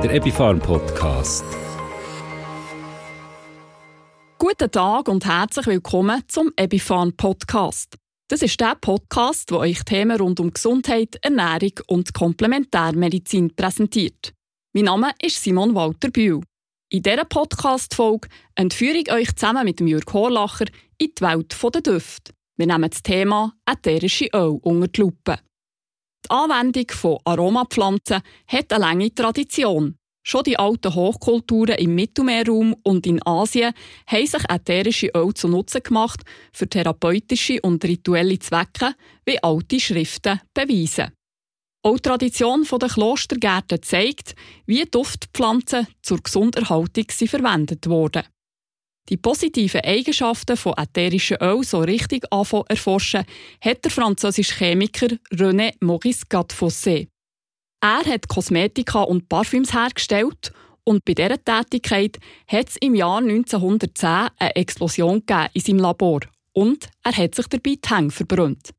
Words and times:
der 0.00 0.14
Epifarm 0.14 0.58
Podcast. 0.58 1.44
Guten 4.38 4.70
Tag 4.70 5.08
und 5.08 5.26
herzlich 5.26 5.66
willkommen 5.66 6.22
zum 6.26 6.52
Epifarm 6.56 7.14
Podcast. 7.14 7.98
Das 8.28 8.40
ist 8.40 8.58
der 8.58 8.76
Podcast, 8.80 9.52
wo 9.52 9.58
euch 9.58 9.84
Themen 9.84 10.18
rund 10.18 10.40
um 10.40 10.54
Gesundheit, 10.54 11.18
Ernährung 11.20 11.72
und 11.88 12.14
Komplementärmedizin 12.14 13.54
präsentiert. 13.54 14.32
Mein 14.72 14.84
Name 14.84 15.10
ist 15.20 15.42
Simon 15.42 15.74
Walter 15.74 16.10
Bühl. 16.10 16.40
In 16.88 17.02
dieser 17.02 17.26
Podcast-Folge 17.26 18.28
entführe 18.54 18.96
ich 18.96 19.12
euch 19.12 19.36
zusammen 19.36 19.66
mit 19.66 19.82
Jürg 19.82 20.10
Horlacher 20.14 20.66
in 20.96 21.10
die 21.18 21.22
Welt 21.22 21.54
der 21.62 21.82
Düfte. 21.82 22.32
Wir 22.56 22.66
nehmen 22.66 22.88
das 22.90 23.02
Thema 23.02 23.52
ätherische 23.66 24.30
Öl 24.32 24.58
unter 24.62 24.88
die 24.88 25.00
Lupe. 25.02 25.38
Die 26.24 26.30
Anwendung 26.30 26.86
von 26.90 27.18
Aromapflanzen 27.24 28.22
hat 28.46 28.72
eine 28.72 28.84
lange 28.84 29.14
Tradition. 29.14 29.96
Schon 30.22 30.44
die 30.44 30.58
alten 30.58 30.94
Hochkulturen 30.94 31.78
im 31.78 31.94
Mittelmeerraum 31.94 32.76
und 32.82 33.06
in 33.06 33.24
Asien 33.26 33.72
haben 34.06 34.26
sich 34.26 34.42
ätherische 34.48 35.10
Öl 35.16 35.32
zu 35.32 35.48
Nutzen 35.48 35.82
gemacht 35.82 36.20
für 36.52 36.68
therapeutische 36.68 37.60
und 37.62 37.82
rituelle 37.84 38.38
Zwecke, 38.38 38.94
wie 39.24 39.42
alte 39.42 39.80
Schriften 39.80 40.40
beweisen. 40.52 41.10
Auch 41.82 41.96
die 41.96 42.02
Tradition 42.02 42.66
der 42.70 42.88
Klostergärten 42.90 43.82
zeigt, 43.82 44.34
wie 44.66 44.84
Duftpflanzen 44.84 45.86
zur 46.02 46.18
Gesunderhaltung 46.18 47.06
verwendet 47.08 47.88
wurden. 47.88 48.24
Die 49.10 49.16
positiven 49.16 49.80
Eigenschaften 49.80 50.56
von 50.56 50.74
ätherischen 50.76 51.38
Öl 51.42 51.64
so 51.64 51.80
richtig 51.80 52.24
anfangen 52.30 52.66
erforschen, 52.68 53.24
hat 53.60 53.84
der 53.84 53.90
französische 53.90 54.54
Chemiker 54.54 55.08
René 55.32 55.72
Maurice 55.80 56.26
Gattefossé. 56.30 57.08
Er 57.80 58.04
hat 58.04 58.28
Kosmetika 58.28 59.02
und 59.02 59.28
Parfüms 59.28 59.74
hergestellt 59.74 60.52
und 60.84 61.04
bei 61.04 61.14
dieser 61.14 61.42
Tätigkeit 61.42 62.18
hat 62.46 62.68
es 62.68 62.76
im 62.76 62.94
Jahr 62.94 63.18
1910 63.18 64.28
eine 64.38 64.54
Explosion 64.54 65.24
in 65.54 65.60
seinem 65.60 65.78
Labor 65.78 66.20
und 66.52 66.88
er 67.02 67.16
hat 67.16 67.34
sich 67.34 67.48
dabei 67.48 67.76
die 67.84 67.88
Hänge 67.88 68.10
verbrannt. 68.10 68.70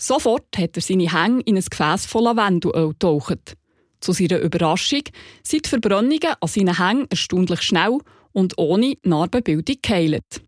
Sofort 0.00 0.46
hat 0.56 0.76
er 0.76 0.82
seine 0.82 1.12
Hänge 1.12 1.40
in 1.42 1.56
ein 1.56 1.64
Gefäß 1.68 2.06
voll 2.06 2.24
Lavendelöl 2.24 2.90
getaucht. 2.90 3.56
Zu 3.98 4.12
seiner 4.12 4.38
Überraschung 4.38 5.02
sind 5.42 5.64
die 5.64 5.68
Verbrennungen 5.68 6.34
an 6.40 6.48
seinen 6.48 6.78
Hängen 6.78 7.06
erstaunlich 7.10 7.62
schnell 7.62 7.98
und 8.32 8.58
ohne 8.58 8.94
Narbenbildung 9.04 9.76
geheilt. 9.82 10.42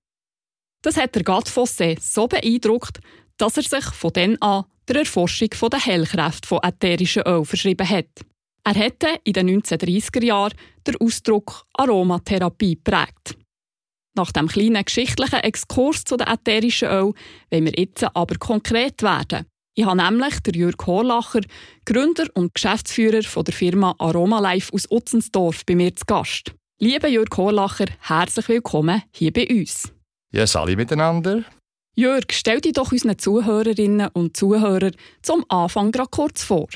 Das 0.82 0.96
hat 0.96 1.14
der 1.14 1.24
Gatfossé 1.24 1.98
so 2.00 2.26
beeindruckt, 2.26 3.00
dass 3.38 3.56
er 3.56 3.62
sich 3.62 3.84
von 3.86 4.12
dann 4.12 4.36
an 4.40 4.64
der 4.88 4.96
Erforschung 4.96 5.48
der 5.50 5.84
Heilkräfte 5.84 6.46
von 6.46 6.60
ätherischen 6.62 7.22
Öl 7.26 7.44
verschrieben 7.44 7.88
hat. 7.88 8.10
Er 8.64 8.74
hätte 8.74 9.08
in 9.24 9.32
den 9.32 9.62
1930er 9.62 10.24
Jahren 10.24 10.54
den 10.86 10.96
Ausdruck 10.96 11.66
Aromatherapie 11.74 12.76
prägt. 12.76 13.36
Nach 14.16 14.30
dem 14.30 14.46
kleinen 14.46 14.84
geschichtlichen 14.84 15.40
Exkurs 15.40 16.04
zu 16.04 16.16
den 16.16 16.28
ätherischen 16.28 16.88
Öl 16.88 17.12
wollen 17.50 17.64
wir 17.64 17.72
jetzt 17.76 18.04
aber 18.14 18.36
konkret 18.36 19.02
werden. 19.02 19.46
Ich 19.76 19.84
habe 19.84 19.96
nämlich 19.96 20.38
den 20.40 20.54
Jürg 20.54 20.86
Horlacher, 20.86 21.40
Gründer 21.84 22.26
und 22.34 22.54
Geschäftsführer 22.54 23.22
von 23.22 23.44
der 23.44 23.54
Firma 23.54 23.94
Aromalife 23.98 24.72
aus 24.72 24.88
Utzensdorf, 24.88 25.66
bei 25.66 25.74
mir 25.74 25.94
zu 25.96 26.04
Gast. 26.06 26.54
Lieber 26.80 27.06
Jürg 27.06 27.36
Horlacher, 27.36 27.86
herzlich 28.00 28.48
willkommen 28.48 29.00
hier 29.12 29.32
bei 29.32 29.46
uns. 29.48 29.92
Ja, 30.32 30.44
alle 30.60 30.74
miteinander. 30.74 31.44
Jürg, 31.94 32.32
stell 32.32 32.60
dich 32.60 32.72
doch 32.72 32.90
unseren 32.90 33.16
Zuhörerinnen 33.16 34.08
und 34.08 34.36
Zuhörern 34.36 34.90
zum 35.22 35.44
Anfang 35.48 35.92
gerade 35.92 36.08
kurz 36.10 36.42
vor. 36.42 36.66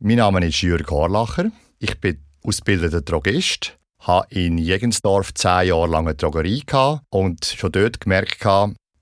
Mein 0.00 0.18
Name 0.18 0.46
ist 0.46 0.60
Jürg 0.60 0.90
Horlacher. 0.90 1.50
Ich 1.78 1.98
bin 1.98 2.22
ausgebildeter 2.44 3.00
Drogist, 3.00 3.78
habe 4.00 4.26
in 4.28 4.58
Jegensdorf 4.58 5.32
zehn 5.32 5.68
Jahre 5.68 5.88
lang 5.88 6.06
eine 6.06 6.14
Drogerie 6.14 6.64
gehabt 6.66 7.02
und 7.08 7.42
schon 7.46 7.72
dort 7.72 8.02
gemerkt, 8.02 8.44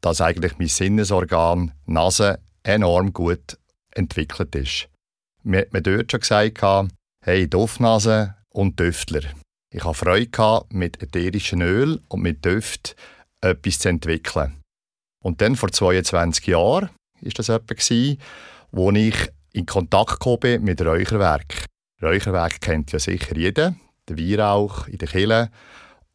dass 0.01 0.21
eigentlich 0.21 0.59
mein 0.59 0.69
Sinnesorgan 0.69 1.73
Nase 1.87 2.39
enorm 2.63 3.13
gut 3.13 3.59
entwickelt 3.91 4.55
ist. 4.55 4.89
Mir 5.43 5.63
hat 5.63 5.73
man 5.73 5.83
dort 5.83 6.13
schon 6.13 6.21
gesagt, 6.21 6.63
hey, 7.21 7.51
Duftnase 7.51 8.37
und 8.51 8.79
Düftler. 8.79 9.23
Ich 9.75 9.83
hatte 9.83 9.99
Freude, 9.99 10.67
mit 10.69 11.03
ätherischen 11.03 11.61
Öl 11.61 12.01
und 12.07 12.23
mit 12.23 12.45
Düft 12.45 12.95
etwas 13.41 13.81
zu 13.81 13.89
entwickeln. 13.89 14.61
Und 15.21 15.41
dann 15.41 15.57
vor 15.57 15.73
22 15.73 16.47
Jahren 16.47 16.91
war 17.21 17.33
das 17.35 17.49
etwa, 17.49 17.75
wo 18.71 18.93
ich 18.93 19.17
in 19.53 19.67
Kontakt 19.67 20.21
kam 20.21 20.63
mit 20.63 20.81
Räucherwerk. 20.81 21.67
Räucherwerk 22.01 22.61
kennt 22.61 22.93
ja 22.93 23.01
sicher 23.01 23.37
jeder. 23.37 23.75
Der 24.09 24.17
Weihrauch 24.17 24.87
in 24.87 24.99
der 24.99 25.09
Kille 25.09 25.51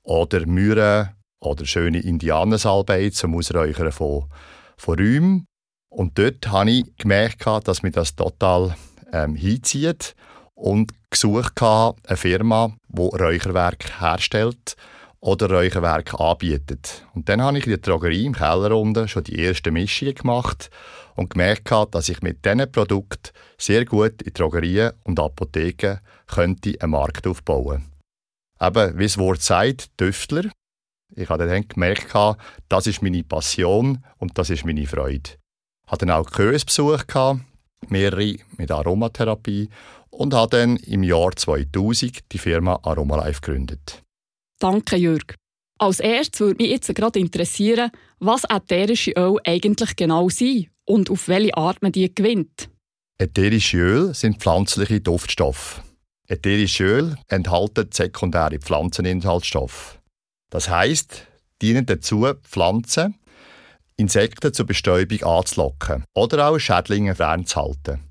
oder 0.04 0.46
Mühre 0.46 1.16
oder 1.42 1.66
schöne 1.66 2.00
Indianersalbei 2.00 3.10
zum 3.10 3.36
Ausräuchern 3.36 3.92
von, 3.92 4.30
von 4.78 5.00
Räumen. 5.00 5.46
Und 5.90 6.18
dort 6.18 6.48
habe 6.48 6.72
ich 6.72 6.96
gemerkt, 6.96 7.46
dass 7.66 7.84
mir 7.84 7.92
das 7.92 8.16
total 8.16 8.78
ähm, 9.12 9.36
hinzieht 9.36 10.16
und 10.56 10.94
gesucht 11.10 11.62
eine 11.62 12.16
Firma, 12.16 12.79
die 12.90 13.02
Räucherwerk 13.02 14.02
herstellt 14.02 14.76
oder 15.20 15.50
Räucherwerk 15.50 16.20
anbietet. 16.20 17.06
Und 17.14 17.30
dann 17.30 17.42
habe 17.42 17.58
ich 17.58 17.66
in 17.66 17.72
der 17.72 17.80
Drogerie 17.80 18.26
im 18.26 18.34
Keller 18.34 18.76
unten 18.78 19.08
schon 19.08 19.24
die 19.24 19.44
ersten 19.44 19.74
Mischungen 19.74 20.16
gemacht 20.16 20.70
und 21.16 21.32
gemerkt, 21.32 21.72
dass 21.92 22.10
ich 22.10 22.22
mit 22.22 22.46
diesen 22.46 22.72
Produkten 22.72 23.32
sehr 23.58 23.86
gut 23.86 24.22
in 24.22 24.34
Drogerien 24.34 24.94
und 25.04 25.20
Apotheken 25.20 26.00
könnte 26.28 26.76
einen 26.80 26.92
Markt 26.92 27.28
aufbauen 27.28 27.86
Eben, 28.62 28.98
wie 28.98 29.04
das 29.04 29.18
Wort 29.18 29.42
sagt, 29.42 30.00
Düftler. 30.00 30.52
Ich 31.16 31.30
habe 31.30 31.48
dann 31.48 31.68
gemerkt, 31.68 32.14
das 32.68 32.88
ist 32.88 33.02
meine 33.02 33.24
Passion 33.24 34.04
und 34.18 34.38
das 34.38 34.50
ist 34.50 34.66
meine 34.66 34.86
Freude. 34.86 35.32
Ich 35.86 35.92
hatte 35.92 36.06
dann 36.06 36.18
auch 36.18 36.30
Kurse 36.30 36.66
besucht, 36.66 37.08
mehrere 37.88 38.36
mit 38.58 38.72
Aromatherapie 38.72 39.70
und 40.10 40.34
habe 40.34 40.58
dann 40.58 40.78
im 40.78 41.04
Jahr 41.04 41.36
2000 41.36 42.32
die 42.32 42.38
Firma 42.38 42.80
Aromalife 42.84 43.42
gegründet. 43.42 44.04
Danke, 44.60 44.98
Jürg. 44.98 45.36
Als 45.78 46.02
erstes 46.02 46.42
würde 46.42 46.62
mich 46.62 46.72
jetzt 46.72 46.94
gerade 46.94 47.20
interessieren, 47.20 47.92
was 48.20 48.44
ätherische 48.50 49.12
Öl 49.12 49.38
eigentlich 49.46 49.96
genau 49.96 50.28
sind 50.28 50.68
und 50.86 51.10
auf 51.10 51.30
welche 51.30 51.56
Art 51.56 51.82
man 51.82 51.94
die 51.94 52.14
gewinnt. 52.14 52.70
Ätherische 53.18 53.78
Öle 53.78 54.14
sind 54.14 54.42
pflanzliche 54.42 55.00
Duftstoffe. 55.00 55.82
Ätherische 56.28 56.84
Öle 56.84 57.16
enthalten 57.30 57.90
sekundäre 57.92 58.60
Pflanzeninhaltsstoffe. 58.60 60.00
Das 60.50 60.70
heißt, 60.70 61.26
dienen 61.62 61.86
dazu, 61.86 62.28
Pflanzen, 62.44 63.16
Insekten 63.96 64.54
zur 64.54 64.66
Bestäubung 64.66 65.24
anzulocken 65.24 66.04
oder 66.14 66.50
auch 66.50 66.60
Schädlinge 66.60 67.16
fernzuhalten 67.16 68.09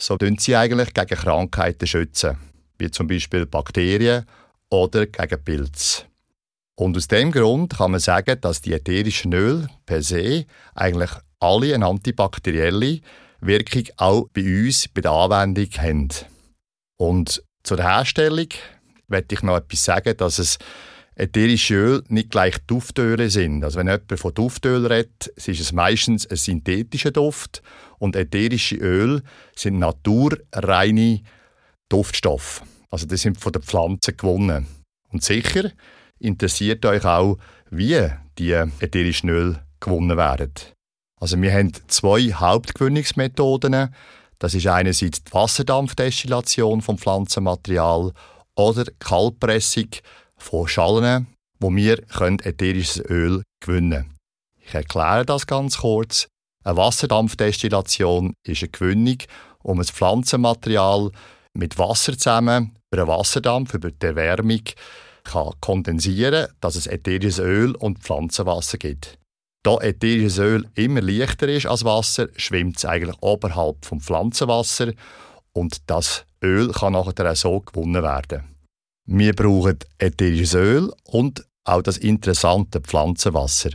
so 0.00 0.16
schützen 0.16 0.38
sie 0.38 0.56
eigentlich 0.56 0.94
gegen 0.94 1.16
Krankheiten 1.16 1.86
schützen, 1.86 2.36
wie 2.78 2.90
zum 2.90 3.06
Beispiel 3.06 3.46
Bakterien 3.46 4.24
oder 4.70 5.06
gegen 5.06 5.44
Pilze. 5.44 6.04
Und 6.74 6.96
aus 6.96 7.08
dem 7.08 7.30
Grund 7.30 7.76
kann 7.76 7.90
man 7.90 8.00
sagen, 8.00 8.40
dass 8.40 8.62
die 8.62 8.72
ätherischen 8.72 9.34
Öle 9.34 9.68
per 9.84 10.02
se 10.02 10.46
eigentlich 10.74 11.10
alle 11.38 11.74
eine 11.74 11.86
antibakterielle 11.86 13.00
Wirkung 13.40 13.84
auch 13.96 14.28
bei 14.32 14.42
uns 14.42 14.88
bei 14.88 15.02
der 15.02 15.12
Anwendung 15.12 15.68
haben. 15.78 16.08
Und 16.96 17.42
zur 17.62 17.82
Herstellung 17.82 18.48
möchte 19.08 19.34
ich 19.34 19.42
noch 19.42 19.56
etwas 19.56 19.84
sagen, 19.84 20.16
dass 20.16 20.38
es 20.38 20.58
ätherische 21.20 21.74
Öle 21.74 22.04
nicht 22.08 22.30
gleich 22.30 22.56
Duftöle 22.66 23.30
sind. 23.30 23.62
Also 23.64 23.78
wenn 23.78 23.86
jemand 23.88 24.18
von 24.18 24.34
Duftöl 24.34 24.86
redet, 24.86 25.26
ist 25.36 25.60
es 25.60 25.72
meistens 25.72 26.26
ein 26.26 26.36
synthetischer 26.36 27.10
Duft 27.10 27.62
und 27.98 28.16
ätherische 28.16 28.76
Öle 28.76 29.22
sind 29.54 29.78
naturreine 29.78 31.20
Duftstoffe. 31.88 32.62
Also 32.90 33.06
die 33.06 33.16
sind 33.16 33.38
von 33.38 33.52
den 33.52 33.62
Pflanzen 33.62 34.16
gewonnen. 34.16 34.66
Und 35.10 35.22
sicher 35.22 35.70
interessiert 36.18 36.84
euch 36.86 37.04
auch, 37.04 37.38
wie 37.70 38.08
die 38.38 38.52
ätherischen 38.52 39.28
Öle 39.28 39.64
gewonnen 39.80 40.16
werden. 40.16 40.52
Also 41.16 41.40
wir 41.40 41.52
haben 41.52 41.72
zwei 41.88 42.32
Hauptgewinnungsmethoden. 42.32 43.94
Das 44.38 44.54
ist 44.54 44.66
einerseits 44.66 45.22
die 45.22 45.32
Wasserdampfdestillation 45.32 46.80
vom 46.80 46.96
Pflanzenmaterial 46.96 48.12
oder 48.56 48.84
Kaltpressung 48.98 49.88
von 50.40 50.66
Schalen, 50.66 51.26
wo 51.58 51.74
wir 51.74 51.98
ätherisches 52.18 53.02
Öl 53.08 53.42
gewinnen 53.60 53.90
können. 53.90 54.16
Ich 54.58 54.74
erkläre 54.74 55.24
das 55.26 55.46
ganz 55.46 55.78
kurz. 55.78 56.28
Eine 56.64 56.76
Wasserdampfdestillation 56.76 58.34
ist 58.46 58.62
eine 58.62 58.70
Gewinnung, 58.70 59.18
um 59.62 59.78
ein 59.80 59.84
Pflanzenmaterial 59.84 61.10
mit 61.54 61.78
Wasser 61.78 62.16
zusammen 62.16 62.76
über 62.92 63.02
einen 63.02 63.10
Wasserdampf, 63.10 63.74
über 63.74 63.90
die 63.90 64.06
Erwärmung 64.06 64.62
kann 65.24 65.52
kondensieren, 65.60 66.48
dass 66.60 66.76
es 66.76 66.86
ätherisches 66.86 67.38
Öl 67.38 67.74
und 67.76 68.00
Pflanzenwasser 68.00 68.78
gibt. 68.78 69.18
Da 69.62 69.76
ätherisches 69.78 70.38
Öl 70.38 70.66
immer 70.74 71.02
leichter 71.02 71.48
ist 71.48 71.66
als 71.66 71.84
Wasser, 71.84 72.28
schwimmt 72.36 72.78
es 72.78 72.84
eigentlich 72.84 73.16
oberhalb 73.20 73.84
vom 73.84 74.00
Pflanzenwasser 74.00 74.92
und 75.52 75.90
das 75.90 76.24
Öl 76.42 76.72
kann 76.72 76.94
nachher 76.94 77.36
so 77.36 77.60
gewonnen 77.60 78.02
werden. 78.02 78.49
Wir 79.12 79.34
brauchen 79.34 79.76
ätherisches 79.98 80.54
Öl 80.54 80.92
und 81.02 81.44
auch 81.64 81.82
das 81.82 81.96
interessante 81.96 82.80
Pflanzenwasser. 82.80 83.70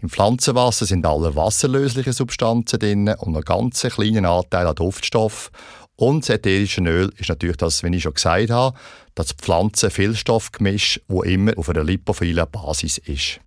Im 0.00 0.08
Pflanzenwasser 0.08 0.86
sind 0.86 1.06
alle 1.06 1.36
wasserlöslichen 1.36 2.12
Substanzen 2.12 2.80
drin 2.80 3.08
und 3.08 3.36
einen 3.36 3.44
ganz 3.44 3.82
kleinen 3.82 4.26
Anteil 4.26 4.66
an 4.66 4.74
Duftstoff. 4.74 5.52
Und 5.94 6.24
das 6.24 6.30
ätherische 6.30 6.80
Öl 6.80 7.12
ist 7.16 7.28
natürlich 7.28 7.58
das, 7.58 7.84
wie 7.84 7.94
ich 7.94 8.02
schon 8.02 8.14
gesagt 8.14 8.50
habe, 8.50 8.76
das 9.14 9.34
Pflanzen-Vielstoffgemisch, 9.34 11.00
das 11.06 11.24
immer 11.26 11.56
auf 11.56 11.68
einer 11.68 11.84
lipophilen 11.84 12.50
Basis 12.50 12.98
ist. 12.98 13.40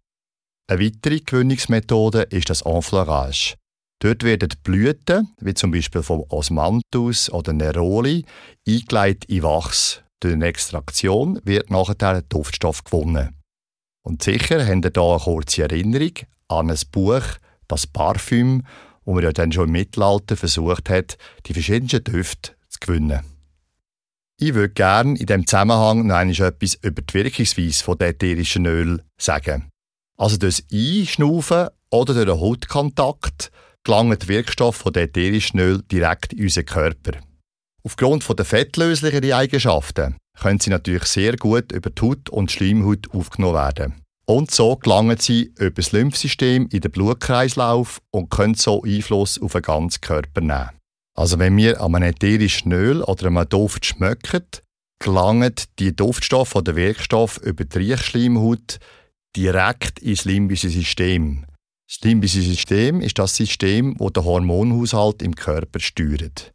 Eine 0.71 0.85
weitere 0.85 1.19
Gewinnungsmethode 1.19 2.21
ist 2.29 2.49
das 2.49 2.61
Enfleurage. 2.61 3.55
Dort 3.99 4.23
werden 4.23 4.47
die 4.47 4.57
Blüten, 4.63 5.27
wie 5.41 5.53
zum 5.53 5.71
Beispiel 5.71 6.01
vom 6.01 6.23
Osmanthus 6.29 7.29
oder 7.29 7.51
Neroli, 7.51 8.23
eingeleitet 8.65 9.25
in 9.25 9.43
Wachs. 9.43 10.04
Durch 10.25 10.33
eine 10.33 10.45
Extraktion 10.45 11.39
wird 11.43 11.69
nachher 11.69 11.93
der 11.93 12.23
Duftstoff 12.23 12.83
gewonnen. 12.83 13.35
Und 14.01 14.23
sicher 14.23 14.65
habt 14.65 14.83
ihr 14.83 14.91
hier 14.91 15.03
eine 15.03 15.19
kurze 15.19 15.61
Erinnerung 15.61 16.13
an 16.47 16.71
ein 16.71 16.79
Buch, 16.91 17.21
das 17.67 17.85
Parfüm, 17.85 18.63
wo 19.03 19.13
man 19.13 19.23
ja 19.23 19.31
dann 19.31 19.51
schon 19.51 19.65
im 19.65 19.73
Mittelalter 19.73 20.35
versucht 20.35 20.89
hat, 20.89 21.19
die 21.45 21.53
verschiedenen 21.53 22.03
Düfte 22.03 22.53
zu 22.69 22.79
gewinnen. 22.79 23.19
Ich 24.39 24.55
würde 24.55 24.73
gerne 24.73 25.11
in 25.11 25.27
diesem 25.27 25.45
Zusammenhang 25.45 26.07
noch 26.07 26.19
etwas 26.19 26.73
über 26.81 27.03
die 27.03 27.13
Wirkungsweise 27.13 27.83
von 27.83 27.99
ätherischen 27.99 28.65
Öl 28.65 29.03
sagen. 29.19 29.69
Also 30.17 30.37
durch 30.37 30.63
Einschnaufen 30.73 31.67
oder 31.91 32.15
durch 32.15 32.25
den 32.25 32.39
Hautkontakt 32.39 33.51
gelangen 33.83 34.17
die 34.17 34.27
Wirkstoffe 34.27 34.77
von 34.77 34.95
ätherischen 34.95 35.59
Öl 35.59 35.83
direkt 35.83 36.33
in 36.33 36.45
unseren 36.45 36.65
Körper. 36.65 37.11
Aufgrund 37.85 38.27
der 38.27 38.45
fettlöslichen 38.45 39.31
Eigenschaften 39.31 40.17
können 40.39 40.59
sie 40.59 40.71
natürlich 40.71 41.03
sehr 41.03 41.37
gut 41.37 41.71
über 41.71 41.91
die 41.91 42.01
Haut 42.01 42.29
und 42.29 42.51
Schleimhaut 42.51 43.13
aufgenommen 43.13 43.53
werden. 43.53 44.01
Und 44.25 44.49
so 44.49 44.75
gelangen 44.75 45.17
sie 45.19 45.53
über 45.59 45.69
das 45.69 45.91
Lymphsystem 45.91 46.67
in 46.71 46.81
den 46.81 46.91
Blutkreislauf 46.91 48.01
und 48.09 48.31
können 48.31 48.55
so 48.55 48.81
Einfluss 48.81 49.39
auf 49.39 49.51
den 49.51 49.61
ganzen 49.61 50.01
Körper 50.01 50.41
nehmen. 50.41 50.71
Also 51.15 51.37
wenn 51.37 51.55
wir 51.57 51.79
an 51.79 51.93
einem 51.93 52.09
ätherischen 52.09 52.71
Öl 52.71 53.03
oder 53.03 53.27
einem 53.27 53.47
Duft 53.47 53.85
schmecken, 53.85 54.47
gelangen 54.97 55.53
die 55.77 55.95
Duftstoffe 55.95 56.55
oder 56.55 56.75
Wirkstoffe 56.75 57.37
über 57.37 57.65
die 57.65 57.77
Riechschleimhaut 57.77 58.79
direkt 59.37 59.99
ins 59.99 60.25
limbische 60.25 60.69
System. 60.69 61.45
Das 61.87 62.01
limbische 62.01 62.41
System 62.41 62.99
ist 62.99 63.19
das 63.19 63.35
System, 63.35 63.95
das 63.99 64.13
den 64.13 64.25
Hormonhaushalt 64.25 65.21
im 65.21 65.35
Körper 65.35 65.79
steuert 65.79 66.51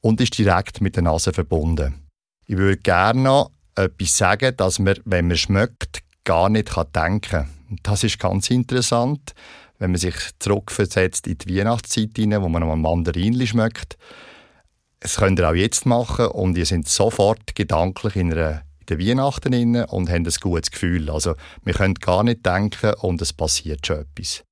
und 0.00 0.20
ist 0.20 0.36
direkt 0.38 0.80
mit 0.80 0.96
der 0.96 1.02
Nase 1.02 1.32
verbunden. 1.32 2.06
Ich 2.46 2.56
würde 2.56 2.76
gerne 2.76 3.20
noch 3.20 3.50
etwas 3.74 4.16
sagen, 4.16 4.56
dass 4.56 4.78
man, 4.78 4.96
wenn 5.04 5.28
man 5.28 5.36
schmeckt, 5.36 6.00
gar 6.24 6.48
nicht 6.48 6.74
denken 6.94 7.20
kann. 7.20 7.50
Das 7.82 8.04
ist 8.04 8.18
ganz 8.18 8.50
interessant, 8.50 9.34
wenn 9.78 9.90
man 9.90 10.00
sich 10.00 10.14
zurückversetzt 10.38 11.26
in 11.26 11.38
die 11.38 11.56
Weihnachtszeit 11.56 12.10
hinein, 12.16 12.42
wo 12.42 12.48
man 12.48 12.62
noch 12.62 12.72
ein 12.72 12.80
Mandarinli 12.80 13.46
schmeckt. 13.46 13.96
Das 15.00 15.16
könnt 15.16 15.38
ihr 15.38 15.48
auch 15.48 15.54
jetzt 15.54 15.86
machen 15.86 16.26
und 16.26 16.56
ihr 16.56 16.66
seid 16.66 16.88
sofort 16.88 17.54
gedanklich 17.54 18.16
in, 18.16 18.32
einer, 18.32 18.62
in 18.80 18.86
der 18.88 18.98
Weihnachten 18.98 19.52
inne 19.52 19.86
und 19.88 20.08
habt 20.08 20.26
ein 20.26 20.40
gutes 20.40 20.70
Gefühl. 20.70 21.10
Also 21.10 21.34
wir 21.64 21.74
können 21.74 21.94
gar 21.94 22.24
nicht 22.24 22.46
denken 22.46 22.94
und 22.94 23.20
es 23.20 23.32
passiert 23.32 23.86
schon 23.86 24.00
etwas. 24.00 24.42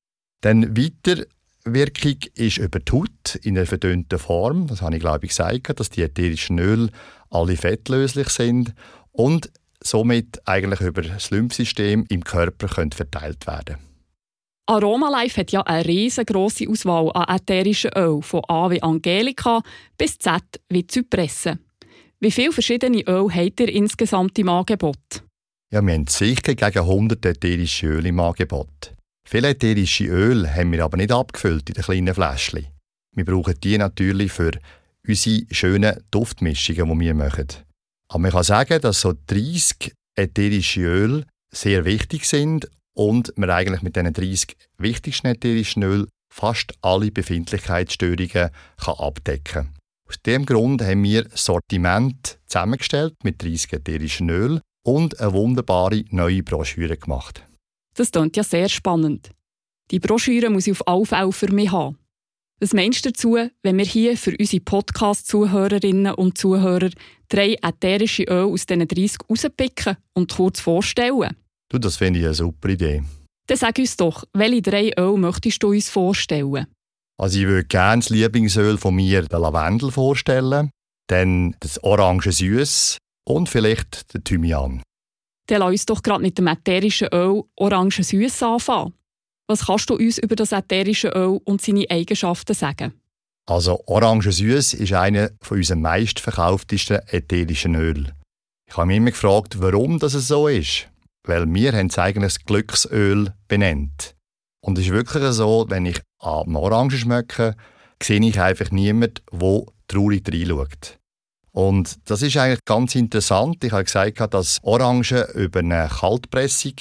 Dann 0.43 0.77
weiter 0.77 1.25
Wirkung 1.67 2.17
ist 2.35 2.59
über 2.59 2.79
die 2.79 2.93
Haut 2.93 3.37
in 3.43 3.57
einer 3.57 3.67
verdünnten 3.67 4.19
Form. 4.19 4.67
Das 4.67 4.83
habe 4.83 4.97
ich, 4.97 5.01
glaube 5.01 5.25
ich, 5.25 5.31
gesagt, 5.31 5.81
dass 5.81 5.91
die 5.91 6.03
ätherischen 6.03 6.59
Öle 6.59 6.91
alle 7.31 7.57
fettlöslich 7.57 8.29
sind 8.29 8.75
und 9.13 9.51
somit 9.83 10.47
eigentlich 10.47 10.81
über 10.81 11.03
das 11.03 11.31
Lymphsystem 11.31 12.05
im 12.09 12.23
Körper 12.25 12.69
können 12.69 12.93
verteilt 12.93 13.47
werden 13.47 13.77
Aroma 14.67 15.11
Life 15.11 15.39
hat 15.39 15.53
ja 15.53 15.61
eine 15.61 15.85
riesengroße 15.85 16.67
Auswahl 16.69 17.11
an 17.13 17.37
ätherischen 17.37 17.91
Öl, 17.95 18.23
von 18.23 18.41
A 18.49 18.71
wie 18.71 18.83
Angelika 18.83 19.61
bis 19.99 20.19
Z 20.19 20.43
wie 20.71 20.87
Zypresse. 20.87 21.59
Wie 22.19 22.31
viele 22.31 22.51
verschiedene 22.51 23.03
Öle 23.03 23.29
habt 23.35 23.61
ihr 23.61 23.69
insgesamt 23.69 24.39
im 24.39 24.49
Angebot? 24.49 25.23
Ja, 25.71 25.83
wir 25.83 25.93
haben 25.93 26.07
sicher 26.07 26.55
gegen 26.55 26.79
100 26.79 27.27
ätherische 27.27 27.89
Öle 27.89 28.09
im 28.09 28.21
Angebot. 28.21 28.94
Viele 29.29 29.51
ätherische 29.51 30.05
Öle 30.05 30.55
haben 30.55 30.73
wir 30.73 30.85
aber 30.85 30.97
nicht 30.97 31.13
abgefüllt 31.13 31.69
in 31.69 31.75
den 31.75 31.85
kleinen 31.85 32.15
Fläschchen. 32.15 32.67
Wir 33.15 33.25
brauchen 33.25 33.55
die 33.63 33.79
natürlich 33.79 34.33
für 34.33 34.53
unsere 35.07 35.47
schönen 35.51 36.05
Duftmischungen, 36.11 36.99
die 36.99 37.05
wir 37.07 37.15
machen. 37.15 37.49
Aber 38.09 38.19
man 38.19 38.33
kann 38.33 38.43
sagen, 38.43 38.81
dass 38.81 39.01
so 39.01 39.15
30 39.27 39.93
ätherische 40.17 40.83
Öle 40.83 41.27
sehr 41.51 41.85
wichtig 41.85 42.27
sind 42.27 42.69
und 42.95 43.37
man 43.37 43.51
eigentlich 43.51 43.83
mit 43.83 43.97
diesen 43.97 44.13
30 44.13 44.57
wichtigsten 44.79 45.29
ätherischen 45.29 45.83
Ölen 45.83 46.07
fast 46.33 46.75
alle 46.83 47.11
Befindlichkeitsstörungen 47.11 48.51
kann 48.77 48.95
abdecken 48.99 49.45
kann. 49.45 49.75
Aus 50.09 50.21
diesem 50.21 50.47
Grund 50.47 50.83
haben 50.83 51.03
wir 51.03 51.27
Sortiment 51.35 52.39
zusammengestellt 52.47 53.15
mit 53.23 53.43
30 53.43 53.73
ätherischen 53.73 54.29
Ölen 54.29 54.61
und 54.85 55.19
eine 55.19 55.33
wunderbare 55.33 56.05
neue 56.11 56.43
Broschüre 56.43 56.97
gemacht. 56.97 57.43
Das 57.95 58.11
klingt 58.11 58.37
ja 58.37 58.45
sehr 58.45 58.69
spannend. 58.69 59.31
Die 59.91 60.01
Broschüre 60.01 60.51
muss 60.51 60.67
ich 60.67 60.73
auf 60.73 60.89
alle 60.89 61.05
Fälle 61.05 61.33
für 61.33 61.53
mich 61.53 61.71
haben. 61.71 61.99
Was 62.61 62.73
meinst 62.73 63.05
du 63.05 63.11
dazu, 63.11 63.37
wenn 63.63 63.79
wir 63.79 63.85
hier 63.85 64.17
für 64.17 64.35
unsere 64.39 64.63
Podcast-Zuhörerinnen 64.63 66.15
und 66.15 66.39
Zuhörer 66.39 66.91
drei 67.29 67.57
ätherische 67.63 68.25
Öle 68.25 68.45
aus 68.45 68.67
diesen 68.67 68.87
30 68.87 69.19
rauspicken 69.29 69.97
und 70.15 70.35
kurz 70.35 70.61
vorstellen? 70.61 71.37
Du, 71.69 71.79
das 71.79 71.97
finde 71.97 72.21
ich 72.21 72.27
eine 72.27 72.35
super 72.35 72.69
Idee. 72.69 73.03
Dann 73.47 73.59
sag 73.59 73.79
uns 73.79 73.97
doch, 73.97 74.25
welche 74.33 74.63
drei 74.63 74.93
Öle 74.97 75.19
möchtest 75.19 75.63
du 75.63 75.71
uns 75.71 75.91
vorstellen? 75.91 76.67
Also 77.21 77.39
ich 77.39 77.47
würde 77.47 77.67
gerne 77.67 78.01
das 78.01 78.11
Lieblingsöl 78.11 78.79
von 78.79 78.95
mir, 78.95 79.23
den 79.23 79.41
Lavendel, 79.41 79.91
vorstellen, 79.91 80.71
dann 81.09 81.55
das 81.61 81.83
Orange 81.83 82.33
Süß 82.33 82.99
und 83.25 83.49
vielleicht 83.49 84.15
den 84.15 84.25
Thymian. 84.25 84.83
Dann 85.47 85.61
lass 85.61 85.71
uns 85.71 85.87
doch 85.87 86.03
gerade 86.03 86.23
mit 86.23 86.39
dem 86.39 86.47
ätherischen 86.47 87.09
Öl 87.13 87.43
Orange 87.57 88.03
Süß 88.03 88.43
anfangen. 88.43 88.95
Was 89.47 89.67
kannst 89.67 89.91
du 89.91 89.97
uns 89.97 90.19
über 90.19 90.37
das 90.37 90.53
ätherische 90.53 91.09
Öl 91.09 91.41
und 91.45 91.61
seine 91.61 91.85
Eigenschaften 91.91 92.55
sagen? 92.55 92.95
Also 93.47 93.83
Orange 93.87 94.33
Süß 94.33 94.75
ist 94.75 94.93
einer 94.95 95.31
von 95.43 95.59
unseren 95.59 95.83
meistverkauftesten 95.83 97.01
ätherischen 97.09 97.75
Öl. 97.75 98.15
Ich 98.67 98.77
habe 98.77 98.87
mich 98.87 98.97
immer 98.97 99.11
gefragt, 99.11 99.61
warum 99.61 99.99
das 99.99 100.13
so 100.13 100.49
ist. 100.49 100.89
Weil 101.27 101.53
wir 101.53 101.73
haben 101.73 101.89
es 101.89 101.99
eigentlich 101.99 102.45
Glücksöl 102.45 103.35
benannt. 103.49 104.15
Und 104.65 104.79
es 104.79 104.87
ist 104.87 104.93
wirklich 104.93 105.23
so, 105.33 105.67
wenn 105.69 105.87
ich 105.87 106.01
an 106.21 106.57
Orange 106.57 106.99
schmecke, 106.99 107.55
sehe 108.03 108.21
ich 108.21 108.41
einfach 108.41 108.71
niemanden, 108.71 109.21
der 109.31 109.63
traurig 109.89 110.27
reinschaut. 110.27 110.99
Und 111.55 112.11
das 112.11 112.23
ist 112.23 112.37
eigentlich 112.37 112.65
ganz 112.65 112.97
interessant. 112.97 113.63
Ich 113.63 113.71
habe 113.71 113.85
gesagt, 113.85 114.35
dass 114.35 114.59
Orange 114.63 115.29
über 115.35 115.61
eine 115.61 115.89
Kaltpressung 115.89 116.75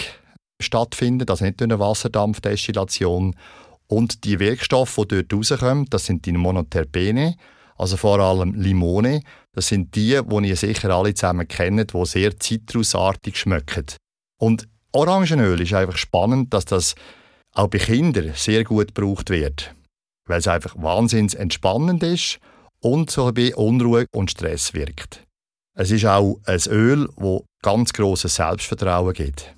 stattfindet, 0.59 1.29
also 1.29 1.45
nicht 1.45 1.59
durch 1.59 1.69
eine 1.69 1.79
Wasserdampfdestillation. 1.79 3.35
Und 3.85 4.23
die 4.23 4.39
Wirkstoffe, 4.39 4.99
die 5.11 5.27
dort 5.27 5.51
rauskommen, 5.51 5.85
das 5.91 6.07
sind 6.07 6.25
die 6.25 6.31
Monoterpene, 6.31 7.35
also 7.77 7.97
vor 7.97 8.19
allem 8.19 8.55
Limone. 8.55 9.21
Das 9.51 9.67
sind 9.67 9.95
die, 9.95 10.19
die 10.19 10.47
ihr 10.47 10.55
sicher 10.55 10.89
alle 10.89 11.13
zusammen 11.13 11.47
kennt, 11.47 11.93
die 11.93 12.05
sehr 12.07 12.39
zitrusartig 12.39 13.37
schmecken. 13.37 13.85
Und 14.39 14.67
Orangenöl 14.91 15.61
ist 15.61 15.73
einfach 15.75 15.97
spannend, 15.97 16.51
dass 16.51 16.65
das 16.65 16.95
auch 17.53 17.67
bei 17.67 17.77
Kindern 17.77 18.31
sehr 18.33 18.63
gut 18.63 18.95
gebraucht 18.95 19.29
wird, 19.29 19.75
weil 20.25 20.39
es 20.39 20.47
einfach 20.47 20.73
wahnsinnig 20.79 21.37
entspannend 21.37 22.01
ist 22.01 22.39
und 22.83 23.09
so 23.09 23.31
bei 23.31 23.55
Unruhe 23.55 24.05
und 24.13 24.31
Stress 24.31 24.73
wirkt. 24.73 25.23
Es 25.75 25.89
ist 25.89 26.05
auch 26.05 26.39
ein 26.45 26.59
Öl, 26.67 27.09
das 27.17 27.41
ganz 27.63 27.93
grosses 27.93 28.35
Selbstvertrauen 28.35 29.13
gibt. 29.13 29.55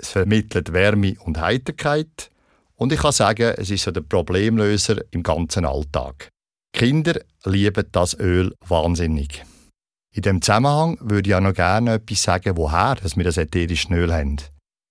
Es 0.00 0.08
vermittelt 0.08 0.72
Wärme 0.72 1.14
und 1.20 1.40
Heiterkeit. 1.40 2.30
Und 2.74 2.92
ich 2.92 3.00
kann 3.00 3.12
sagen, 3.12 3.54
es 3.56 3.70
ist 3.70 3.84
so 3.84 3.92
der 3.92 4.00
Problemlöser 4.00 5.02
im 5.12 5.22
ganzen 5.22 5.64
Alltag. 5.64 6.30
Kinder 6.72 7.20
lieben 7.44 7.86
das 7.92 8.18
Öl 8.18 8.54
wahnsinnig. 8.66 9.44
In 10.14 10.22
dem 10.22 10.42
Zusammenhang 10.42 10.98
würde 11.00 11.30
ich 11.30 11.34
auch 11.36 11.40
noch 11.40 11.54
gerne 11.54 11.94
etwas 11.94 12.22
sagen, 12.22 12.56
woher 12.56 12.96
dass 12.96 13.16
wir 13.16 13.24
das 13.24 13.36
ätherische 13.36 13.94
Öl 13.94 14.12
haben. 14.12 14.38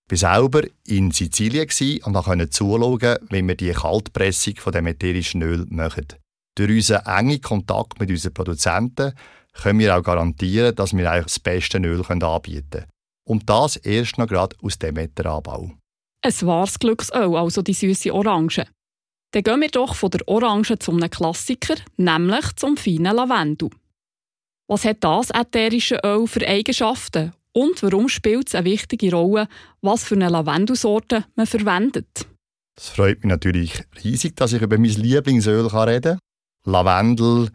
Ich 0.10 0.22
war 0.22 0.36
selber 0.36 0.64
in 0.86 1.12
Sizilien 1.12 1.68
und 2.04 2.14
konnte 2.14 2.50
zuschauen, 2.50 3.18
wie 3.30 3.48
wir 3.48 3.56
die 3.56 3.72
Kaltpressung 3.72 4.56
von 4.58 4.74
dem 4.74 4.88
ätherischen 4.88 5.42
Öl 5.42 5.66
machen. 5.70 6.08
Durch 6.56 6.70
unseren 6.70 7.06
engen 7.06 7.42
Kontakt 7.42 8.00
mit 8.00 8.10
unseren 8.10 8.34
Produzenten 8.34 9.14
können 9.54 9.80
wir 9.80 9.98
auch 9.98 10.04
garantieren, 10.04 10.76
dass 10.76 10.96
wir 10.96 11.10
eigentlich 11.10 11.26
das 11.26 11.40
beste 11.40 11.78
Öl 11.78 12.04
anbieten 12.06 12.70
können. 12.70 12.86
Und 13.28 13.50
das 13.50 13.78
erst 13.78 14.18
noch 14.18 14.28
gerade 14.28 14.56
aus 14.62 14.80
Demeteranbau. 14.80 15.72
Ein 16.24 16.42
wahres 16.42 16.80
Glücksöl, 16.80 17.36
also 17.36 17.62
die 17.62 17.74
süße 17.74 18.14
Orange. 18.14 18.66
Dann 19.32 19.44
gehen 19.44 19.62
wir 19.62 19.70
doch 19.70 19.96
von 19.96 20.12
der 20.12 20.28
Orange 20.28 20.78
zum 20.80 20.98
einem 20.98 21.10
Klassiker, 21.10 21.76
nämlich 21.98 22.56
zum 22.58 22.76
feinen 22.76 23.16
Lavendel. 23.16 23.70
Was 24.68 24.86
hat 24.86 25.04
das 25.04 25.30
ätherische 25.32 26.00
Öl 26.04 26.28
für 26.28 26.48
Eigenschaften 26.48 27.34
Und 27.54 27.84
warum 27.84 28.08
spielt 28.08 28.48
es 28.48 28.56
eine 28.56 28.66
wichtige 28.66 29.12
Rolle, 29.12 29.48
was 29.82 30.04
für 30.04 30.16
eine 30.16 30.30
Lavendelsorte 30.30 31.26
man 31.36 31.48
verwendet? 31.48 32.28
Es 32.78 32.90
freut 32.90 33.24
mich 33.24 33.30
natürlich 33.30 33.84
riesig, 34.04 34.36
dass 34.38 34.54
ich 34.54 34.62
über 34.62 34.78
mein 34.78 34.90
Lieblingsöl 34.92 35.68
reden 35.68 36.02
kann. 36.02 36.20
Lavendel 36.66 37.50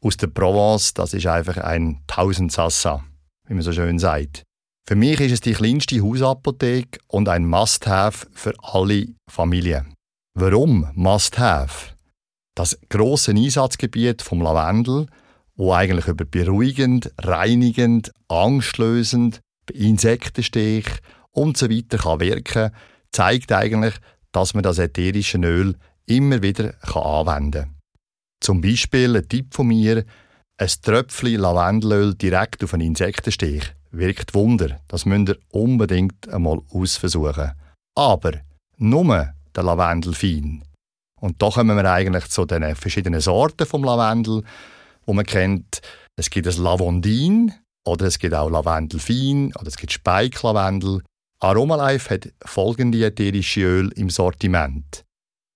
aus 0.00 0.16
der 0.16 0.28
Provence, 0.28 0.94
das 0.94 1.14
ist 1.14 1.26
einfach 1.26 1.58
ein 1.58 2.02
Tausendsassa, 2.06 3.04
wie 3.46 3.54
man 3.54 3.62
so 3.62 3.72
schön 3.72 3.98
sagt. 3.98 4.42
Für 4.86 4.96
mich 4.96 5.20
ist 5.20 5.32
es 5.32 5.40
die 5.40 5.52
kleinste 5.52 6.02
Hausapotheke 6.02 6.98
und 7.06 7.28
ein 7.28 7.46
Must-Have 7.46 8.26
für 8.32 8.54
alle 8.62 9.06
Familien. 9.30 9.94
Warum 10.34 10.90
Must-Have? 10.94 11.94
Das 12.54 12.78
große 12.88 13.32
Einsatzgebiet 13.32 14.22
vom 14.22 14.42
Lavendel, 14.42 15.06
wo 15.54 15.72
eigentlich 15.72 16.08
über 16.08 16.24
beruhigend, 16.24 17.12
reinigend, 17.18 18.10
angstlösend, 18.28 19.40
Insektenstich 19.72 20.86
und 21.30 21.56
so 21.56 21.70
weiter 21.70 21.98
kann 21.98 22.20
wirken, 22.20 22.70
zeigt 23.12 23.52
eigentlich, 23.52 23.94
dass 24.32 24.54
man 24.54 24.62
das 24.62 24.78
ätherische 24.78 25.38
Öl 25.38 25.76
immer 26.06 26.42
wieder 26.42 26.74
anwenden 26.82 27.62
kann. 27.62 27.79
Zum 28.40 28.60
Beispiel 28.60 29.16
ein 29.16 29.28
Tipp 29.28 29.54
von 29.54 29.68
mir, 29.68 30.04
ein 30.58 30.68
Tröpfchen 30.82 31.40
Lavendelöl 31.40 32.14
direkt 32.14 32.64
auf 32.64 32.74
einen 32.74 32.88
Insektenstich 32.88 33.72
wirkt 33.90 34.34
Wunder. 34.34 34.80
Das 34.88 35.04
müsst 35.04 35.28
ihr 35.28 35.38
unbedingt 35.50 36.28
einmal 36.28 36.60
ausversuchen. 36.70 37.52
Aber 37.96 38.32
nur 38.76 39.34
der 39.54 39.62
Lavendel 39.62 40.14
fein. 40.14 40.64
Und 41.20 41.42
da 41.42 41.50
kommen 41.50 41.76
wir 41.76 41.92
eigentlich 41.92 42.28
zu 42.28 42.46
den 42.46 42.74
verschiedenen 42.74 43.20
Sorten 43.20 43.66
vom 43.66 43.84
Lavendel, 43.84 44.42
wo 45.04 45.12
man 45.12 45.26
kennt. 45.26 45.82
Es 46.16 46.30
gibt 46.30 46.46
das 46.46 46.56
Lavondin 46.56 47.52
oder 47.86 48.06
es 48.06 48.18
gibt 48.18 48.34
auch 48.34 48.48
Lavendel 48.48 49.00
fein 49.00 49.52
oder 49.56 49.68
es 49.68 49.76
gibt 49.76 49.92
Speiklavendel. 49.92 51.02
Aromalife 51.40 52.14
hat 52.14 52.32
folgende 52.44 53.04
ätherische 53.04 53.62
Öl 53.62 53.92
im 53.96 54.10
Sortiment. 54.10 55.04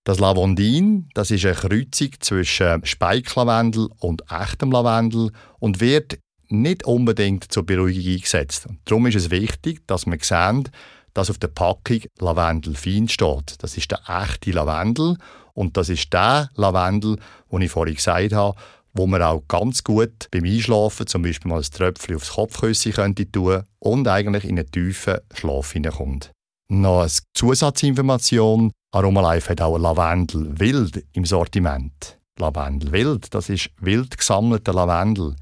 Das 0.06 0.18
Lavondin, 0.18 1.08
das 1.14 1.30
ist 1.30 1.46
eine 1.46 1.54
Kreuzung 1.54 2.11
zwischen 2.20 2.84
Speiklavendel 2.84 3.88
und 4.00 4.23
echtem 4.30 4.70
Lavendel 4.70 5.30
und 5.61 5.80
wird 5.80 6.18
nicht 6.49 6.84
unbedingt 6.84 7.50
zur 7.50 7.64
Beruhigung 7.64 8.12
eingesetzt. 8.12 8.66
Darum 8.84 9.06
ist 9.06 9.14
es 9.14 9.30
wichtig, 9.30 9.80
dass 9.87 10.04
wir 10.04 10.18
sehen, 10.20 10.68
dass 11.14 11.30
auf 11.30 11.38
der 11.38 11.49
Packung 11.49 12.00
Lavendel 12.18 12.75
fein 12.75 13.08
steht. 13.08 13.54
Das 13.62 13.78
ist 13.78 13.90
der 13.90 14.00
echte 14.06 14.50
Lavendel 14.50 15.16
und 15.54 15.78
das 15.78 15.88
ist 15.88 16.12
der 16.12 16.50
Lavendel, 16.54 17.16
den 17.50 17.62
ich 17.62 17.70
vorhin 17.70 17.94
gesagt 17.94 18.34
habe, 18.34 18.58
wo 18.92 19.06
man 19.06 19.23
auch 19.23 19.42
ganz 19.49 19.82
gut 19.82 20.28
beim 20.30 20.44
Einschlafen 20.44 21.06
zum 21.06 21.23
Beispiel 21.23 21.50
mal 21.50 21.62
ein 21.62 21.70
Tröpfchen 21.70 22.16
aufs 22.16 22.32
Kopfkissen 22.32 22.92
könnte 22.92 23.30
tun 23.32 23.62
und 23.78 24.06
eigentlich 24.06 24.44
in 24.44 24.58
einen 24.58 24.70
tiefen 24.70 25.16
Schlaf 25.32 25.73
hineinkommt. 25.73 26.30
Noch 26.68 27.00
eine 27.00 27.11
Zusatzinformation. 27.34 28.70
Aromalife 28.94 29.50
hat 29.50 29.60
auch 29.60 29.76
Lavendel 29.76 30.58
wild 30.58 31.04
im 31.14 31.24
Sortiment. 31.24 32.16
Lavendel 32.38 32.92
wild, 32.92 33.34
das 33.34 33.48
ist 33.48 33.70
wild 33.80 34.16
gesammelter 34.16 34.72
Lavendel, 34.72 35.34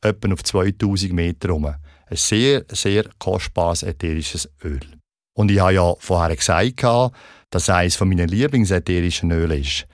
etwa 0.00 0.32
auf 0.32 0.44
2000 0.44 1.12
Meter 1.12 1.48
herum. 1.48 1.64
Ein 1.64 2.16
sehr, 2.16 2.64
sehr 2.70 3.06
kostbares 3.18 3.82
ätherisches 3.82 4.48
Öl. 4.62 4.80
Und 5.36 5.50
ich 5.50 5.58
habe 5.58 5.74
ja 5.74 5.94
vorher 5.98 6.36
gesagt, 6.36 6.84
dass 7.50 7.68
eines 7.68 7.96
von 7.96 8.08
meinen 8.08 8.28
Lieblingsätherischen 8.28 9.32
Öle 9.32 9.58
ist. 9.58 9.86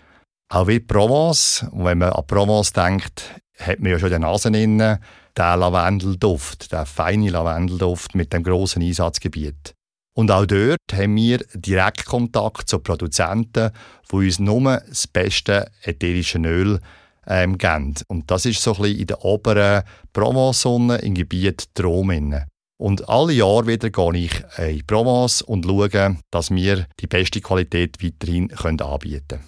Auch 0.50 0.68
wie 0.68 0.80
Provence. 0.80 1.66
Und 1.70 1.86
wenn 1.86 1.98
man 1.98 2.10
an 2.10 2.26
Provence 2.26 2.72
denkt, 2.74 3.30
hat 3.58 3.80
man 3.80 3.92
ja 3.92 3.98
schon 3.98 4.12
in 4.12 4.20
der 4.20 4.30
Nase 4.30 4.48
innen 4.48 4.98
den 5.38 5.60
Lavendelduft, 5.60 6.70
den 6.70 6.84
feinen 6.84 7.28
Lavendelduft 7.28 8.14
mit 8.14 8.32
dem 8.34 8.42
grossen 8.42 8.82
Einsatzgebiet. 8.82 9.75
Und 10.16 10.30
auch 10.30 10.46
dort 10.46 10.80
haben 10.94 11.14
wir 11.16 11.38
Direktkontakt 11.52 12.70
zu 12.70 12.78
Produzenten, 12.78 13.70
die 14.10 14.16
uns 14.16 14.38
nur 14.38 14.82
das 14.88 15.06
beste 15.06 15.70
ätherische 15.82 16.38
Öl 16.38 16.80
ähm, 17.26 17.58
geben. 17.58 17.94
Und 18.08 18.30
das 18.30 18.46
ist 18.46 18.62
so 18.62 18.74
ein 18.76 18.82
bisschen 18.82 18.98
in 19.00 19.06
der 19.08 19.24
oberen 19.24 19.82
Provence-Sonne 20.14 20.96
im 20.98 21.14
Gebiet 21.14 21.66
Trom. 21.74 22.34
Und 22.78 23.08
alle 23.10 23.34
Jahre 23.34 23.66
wieder 23.66 23.90
gehe 23.90 24.16
ich 24.16 24.32
in 24.56 24.86
Provence 24.86 25.42
und 25.42 25.66
schaue, 25.66 26.16
dass 26.30 26.50
wir 26.50 26.86
die 26.98 27.06
beste 27.06 27.42
Qualität 27.42 28.02
weiterhin 28.02 28.50
anbieten 28.80 29.28
können. 29.28 29.44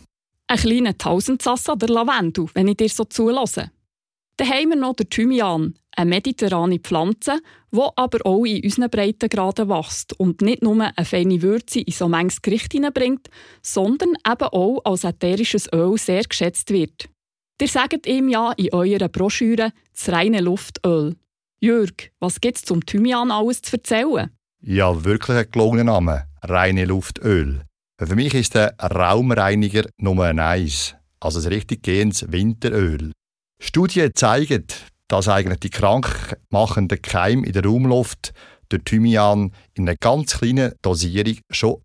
Ein 0.48 0.58
kleiner 0.58 0.98
Tausendsassa 0.98 1.76
der 1.76 1.88
Lavendel, 1.88 2.46
wenn 2.52 2.68
ich 2.68 2.76
dir 2.76 2.88
so 2.90 3.04
zulasse. 3.04 3.70
Dann 4.38 4.48
haben 4.50 4.68
wir 4.68 4.76
noch 4.76 4.94
den 4.94 5.10
Thymian, 5.10 5.74
eine 5.96 6.10
mediterrane 6.10 6.78
Pflanze, 6.78 7.40
die 7.72 7.82
aber 7.96 8.24
auch 8.24 8.44
in 8.44 8.62
unseren 8.62 8.88
Breitengraden 8.88 9.68
wächst 9.68 10.18
und 10.18 10.42
nicht 10.42 10.62
nur 10.62 10.80
eine 10.80 11.04
feine 11.04 11.42
Würze 11.42 11.80
in 11.80 11.92
so 11.92 12.08
manches 12.08 12.40
Gericht 12.40 12.70
hineinbringt, 12.70 13.28
sondern 13.62 14.10
eben 14.10 14.48
auch 14.48 14.80
als 14.84 15.02
ätherisches 15.02 15.68
Öl 15.72 15.98
sehr 15.98 16.22
geschätzt 16.22 16.70
wird. 16.70 17.10
Ihr 17.60 17.66
sagt 17.66 18.06
ihm 18.06 18.28
ja 18.28 18.52
in 18.52 18.72
eurer 18.72 19.08
Broschüre 19.08 19.72
das 19.92 20.08
reine 20.10 20.40
Luftöl. 20.40 21.16
Jürg, 21.60 22.12
was 22.20 22.40
gibt 22.40 22.58
es 22.58 22.64
zum 22.64 22.86
Thymian 22.86 23.32
alles 23.32 23.62
zu 23.62 23.76
erzählen? 23.76 24.30
Ja, 24.60 25.04
wirklich 25.04 25.36
ein 25.36 25.50
gelungener 25.50 25.94
Name. 25.94 26.28
Reine 26.42 26.84
Luftöl. 26.84 27.64
Für 28.00 28.14
mich 28.14 28.34
ist 28.34 28.54
der 28.54 28.76
Raumreiniger 28.78 29.86
Nummer 29.96 30.26
eins, 30.26 30.94
also 31.18 31.40
ein 31.40 31.52
richtig 31.52 31.82
gehendes 31.82 32.30
Winteröl. 32.30 33.10
Studien 33.60 34.12
zeigen, 34.14 34.64
dass 35.08 35.28
eigentlich 35.28 35.60
die 35.60 35.70
krankmachenden 35.70 37.02
Keime 37.02 37.46
in 37.46 37.52
der 37.52 37.64
Raumluft 37.64 38.32
durch 38.68 38.84
Thymian 38.84 39.52
in 39.74 39.88
einer 39.88 39.96
ganz 39.96 40.38
kleinen 40.38 40.72
Dosierung 40.82 41.38
schon 41.50 41.80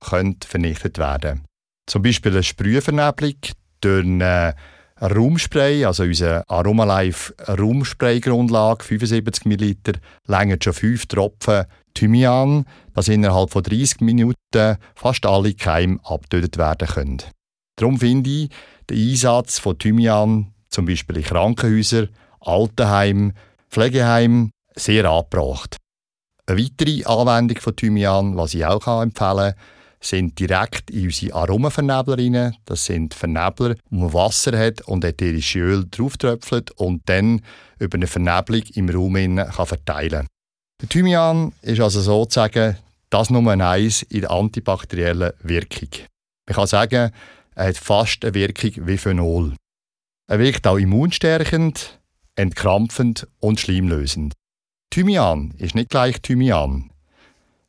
vernichtet 0.46 0.98
werden 0.98 1.44
Zum 1.88 2.02
Beispiel 2.02 2.34
eine 2.34 2.44
Sprühvernebelung 2.44 3.38
durch 3.82 4.06
eine 4.06 4.56
Raumspray, 5.02 5.86
also 5.86 6.04
unsere 6.04 6.44
Aromalife 6.48 7.34
Raumspray-Grundlage, 7.48 8.84
75 8.84 9.46
ml, 9.46 9.76
länger 10.28 10.58
schon 10.62 10.74
5 10.74 11.08
Tropfen 11.08 11.66
Thymian, 11.94 12.66
dass 12.94 13.08
innerhalb 13.08 13.52
von 13.52 13.64
30 13.64 14.02
Minuten 14.02 14.78
fast 14.96 15.26
alle 15.26 15.54
Keime 15.54 16.00
abgetötet 16.04 16.58
werden 16.58 16.88
können. 16.88 17.24
Darum 17.76 18.00
finde 18.00 18.30
ich 18.30 18.50
den 18.90 19.10
Einsatz 19.10 19.60
von 19.60 19.78
Thymian, 19.78 20.53
zum 20.74 20.86
Beispiel 20.86 21.18
in 21.18 21.24
Krankenhäusern, 21.24 22.10
Altenheimen, 22.40 23.34
Pflegeheimen, 23.70 24.52
sehr 24.76 25.10
angebracht. 25.10 25.78
Eine 26.46 26.60
weitere 26.60 27.04
Anwendung 27.06 27.58
von 27.60 27.76
Thymian, 27.76 28.36
was 28.36 28.54
ich 28.54 28.66
auch 28.66 29.02
empfehlen 29.02 29.14
kann, 29.14 29.54
sind 30.02 30.38
direkt 30.38 30.92
in 30.92 31.06
unsere 31.06 31.36
Aromavernebler 31.36 32.18
rein. 32.18 32.56
Das 32.66 32.86
sind 32.86 33.14
Vernebler, 33.14 33.76
wo 33.90 34.02
man 34.02 34.14
Wasser 34.14 34.58
hat 34.58 34.82
und 34.82 35.06
ätherische 35.06 35.60
Öl 35.60 35.86
drauftröpfelt 35.90 36.72
und 36.72 37.04
dann 37.06 37.42
über 37.80 37.96
eine 37.96 38.08
Vernebelung 38.08 38.64
im 38.74 38.90
Raum 38.90 39.16
kann 39.16 39.66
verteilen 39.66 40.28
Der 40.82 40.90
Thymian 40.90 41.54
ist 41.62 41.80
also 41.80 42.02
sozusagen 42.02 42.76
das 43.10 43.30
Nummer 43.30 43.52
eins 43.52 44.02
in 44.02 44.22
der 44.22 44.32
antibakteriellen 44.32 45.32
Wirkung. 45.42 45.90
Man 46.48 46.56
kann 46.56 46.68
sagen, 46.68 47.12
er 47.56 47.68
hat 47.68 47.78
fast 47.78 48.26
eine 48.26 48.34
Wirkung 48.34 48.88
wie 48.88 48.98
Phenol. 48.98 49.54
Er 50.28 50.40
wirkt 50.40 50.66
auch 50.68 50.78
immunstärkend, 50.78 52.00
entkrampfend 52.36 53.28
und 53.40 53.60
schleimlösend. 53.60 54.34
Thymian 54.90 55.52
ist 55.58 55.76
nicht 55.76 55.90
gleich 55.90 56.22
Thymian, 56.22 56.92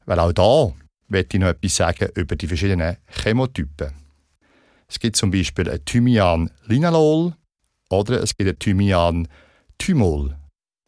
weil 0.05 0.21
auch 0.21 0.33
da 0.33 0.73
möchte 1.09 1.37
ich 1.37 1.41
noch 1.41 1.49
etwas 1.49 1.77
sagen 1.77 2.11
über 2.15 2.37
die 2.37 2.47
verschiedenen 2.47 2.97
Chemotypen. 3.07 3.93
Es 4.89 4.99
gibt 4.99 5.17
zum 5.17 5.31
Beispiel 5.31 5.69
ein 5.69 5.85
Thymian-Linalol 5.85 7.35
oder 7.91 8.23
es 8.23 8.37
gibt 8.37 8.51
ein 8.51 8.59
Thymian-Thymol. 8.59 10.37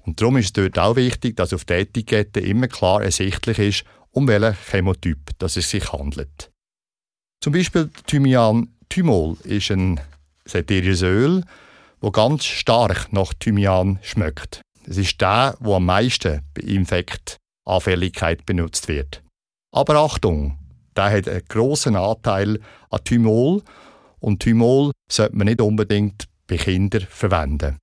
Und 0.04 0.20
darum 0.20 0.37
ist 0.37 0.46
es 0.46 0.52
dort 0.52 0.78
auch 0.78 0.96
wichtig, 0.96 1.37
dass 1.37 1.52
auf 1.52 1.64
der 1.64 1.80
Etikette 1.80 2.40
immer 2.40 2.68
klar 2.68 3.02
ersichtlich 3.02 3.58
ist, 3.58 3.85
um 4.12 4.28
welchen 4.28 4.56
Chemotyp 4.70 5.42
es 5.42 5.54
sich 5.54 5.92
handelt. 5.92 6.52
Zum 7.42 7.52
Beispiel 7.52 7.90
Thymian-Thymol 8.06 9.38
ist 9.44 9.70
ein 9.70 10.00
ätherisches 10.55 11.03
Öl, 11.03 11.43
das 12.00 12.12
ganz 12.12 12.45
stark 12.45 13.12
nach 13.12 13.35
Thymian 13.35 13.99
schmeckt. 14.03 14.61
Es 14.87 14.97
ist 14.97 15.21
der, 15.21 15.57
wo 15.61 15.75
am 15.75 15.87
meisten 15.87 16.43
bei 16.55 16.62
Infektanfälligkeit 16.62 18.47
benutzt 18.47 18.88
wird. 18.88 19.23
Aber 19.73 19.97
Achtung, 19.97 20.59
der 20.97 21.11
hat 21.11 21.29
einen 21.29 21.43
grossen 21.49 21.97
Anteil 21.97 22.61
an 22.91 23.05
Thymol 23.05 23.62
und 24.21 24.41
Thymol 24.41 24.93
sollte 25.11 25.37
man 25.37 25.47
nicht 25.47 25.61
unbedingt 25.61 26.25
bei 26.47 26.57
Kindern 26.57 27.07
verwenden. 27.09 27.79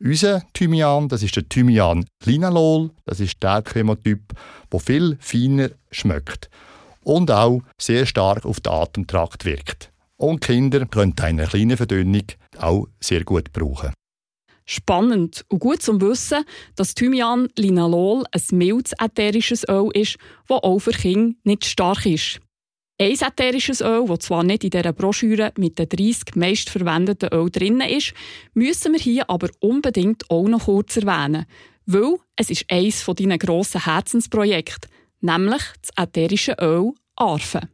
Unser 0.00 0.42
Thymian, 0.52 1.08
das 1.08 1.22
ist 1.22 1.36
der 1.36 1.48
Thymian 1.48 2.04
Linalol, 2.24 2.90
das 3.04 3.20
ist 3.20 3.42
der 3.42 3.62
Chemotyp, 3.62 4.32
der 4.72 4.80
viel 4.80 5.16
feiner 5.20 5.70
schmeckt 5.90 6.50
und 7.02 7.30
auch 7.30 7.62
sehr 7.78 8.04
stark 8.06 8.44
auf 8.44 8.60
den 8.60 8.72
Atemtrakt 8.72 9.44
wirkt. 9.44 9.92
Und 10.16 10.40
Kinder 10.40 10.86
können 10.86 11.14
eine 11.20 11.46
kleine 11.46 11.76
Verdünnung 11.76 12.26
auch 12.58 12.86
sehr 13.00 13.24
gut 13.24 13.52
brauchen. 13.52 13.92
Spannend 14.66 15.44
und 15.48 15.58
gut 15.58 15.82
zum 15.82 16.00
Wissen, 16.00 16.44
dass 16.76 16.94
Thymian 16.94 17.48
Linalol 17.56 18.24
ein 18.32 18.56
mildes 18.56 18.92
ätherisches 18.98 19.68
Öl 19.68 19.90
ist, 19.92 20.16
das 20.48 20.62
auch 20.62 20.78
für 20.78 20.92
Kinder 20.92 21.36
nicht 21.44 21.66
stark 21.66 22.06
ist. 22.06 22.40
Ein 22.98 23.12
ätherisches 23.12 23.80
Öl, 23.80 24.06
das 24.06 24.20
zwar 24.20 24.44
nicht 24.44 24.64
in 24.64 24.70
dieser 24.70 24.92
Broschüre 24.92 25.52
mit 25.58 25.78
den 25.78 25.88
30 25.88 26.36
meistverwendeten 26.36 27.28
Öl 27.30 27.50
drin 27.50 27.80
ist, 27.80 28.14
müssen 28.54 28.92
wir 28.92 29.00
hier 29.00 29.28
aber 29.28 29.50
unbedingt 29.60 30.30
auch 30.30 30.46
noch 30.46 30.66
kurz 30.66 30.96
erwähnen, 30.96 31.44
weil 31.86 32.16
es 32.36 32.50
ist 32.50 32.64
eines 32.70 33.02
von 33.02 33.16
deinen 33.16 33.38
grossen 33.38 33.84
Herzensprojekten, 33.84 34.90
nämlich 35.20 35.62
das 35.82 36.04
ätherische 36.04 36.56
Öl 36.60 36.92
Arfe. 37.16 37.68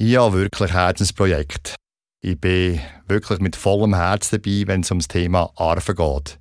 Ja, 0.00 0.32
wirklich 0.32 0.72
Herzensprojekt. 0.72 1.74
Ich 2.22 2.40
bin 2.40 2.78
wirklich 3.08 3.40
mit 3.40 3.56
vollem 3.56 3.96
Herz 3.96 4.30
dabei, 4.30 4.62
wenn 4.66 4.82
es 4.82 4.92
um 4.92 5.00
das 5.00 5.08
Thema 5.08 5.50
Arfe 5.56 5.96
geht. 5.96 6.38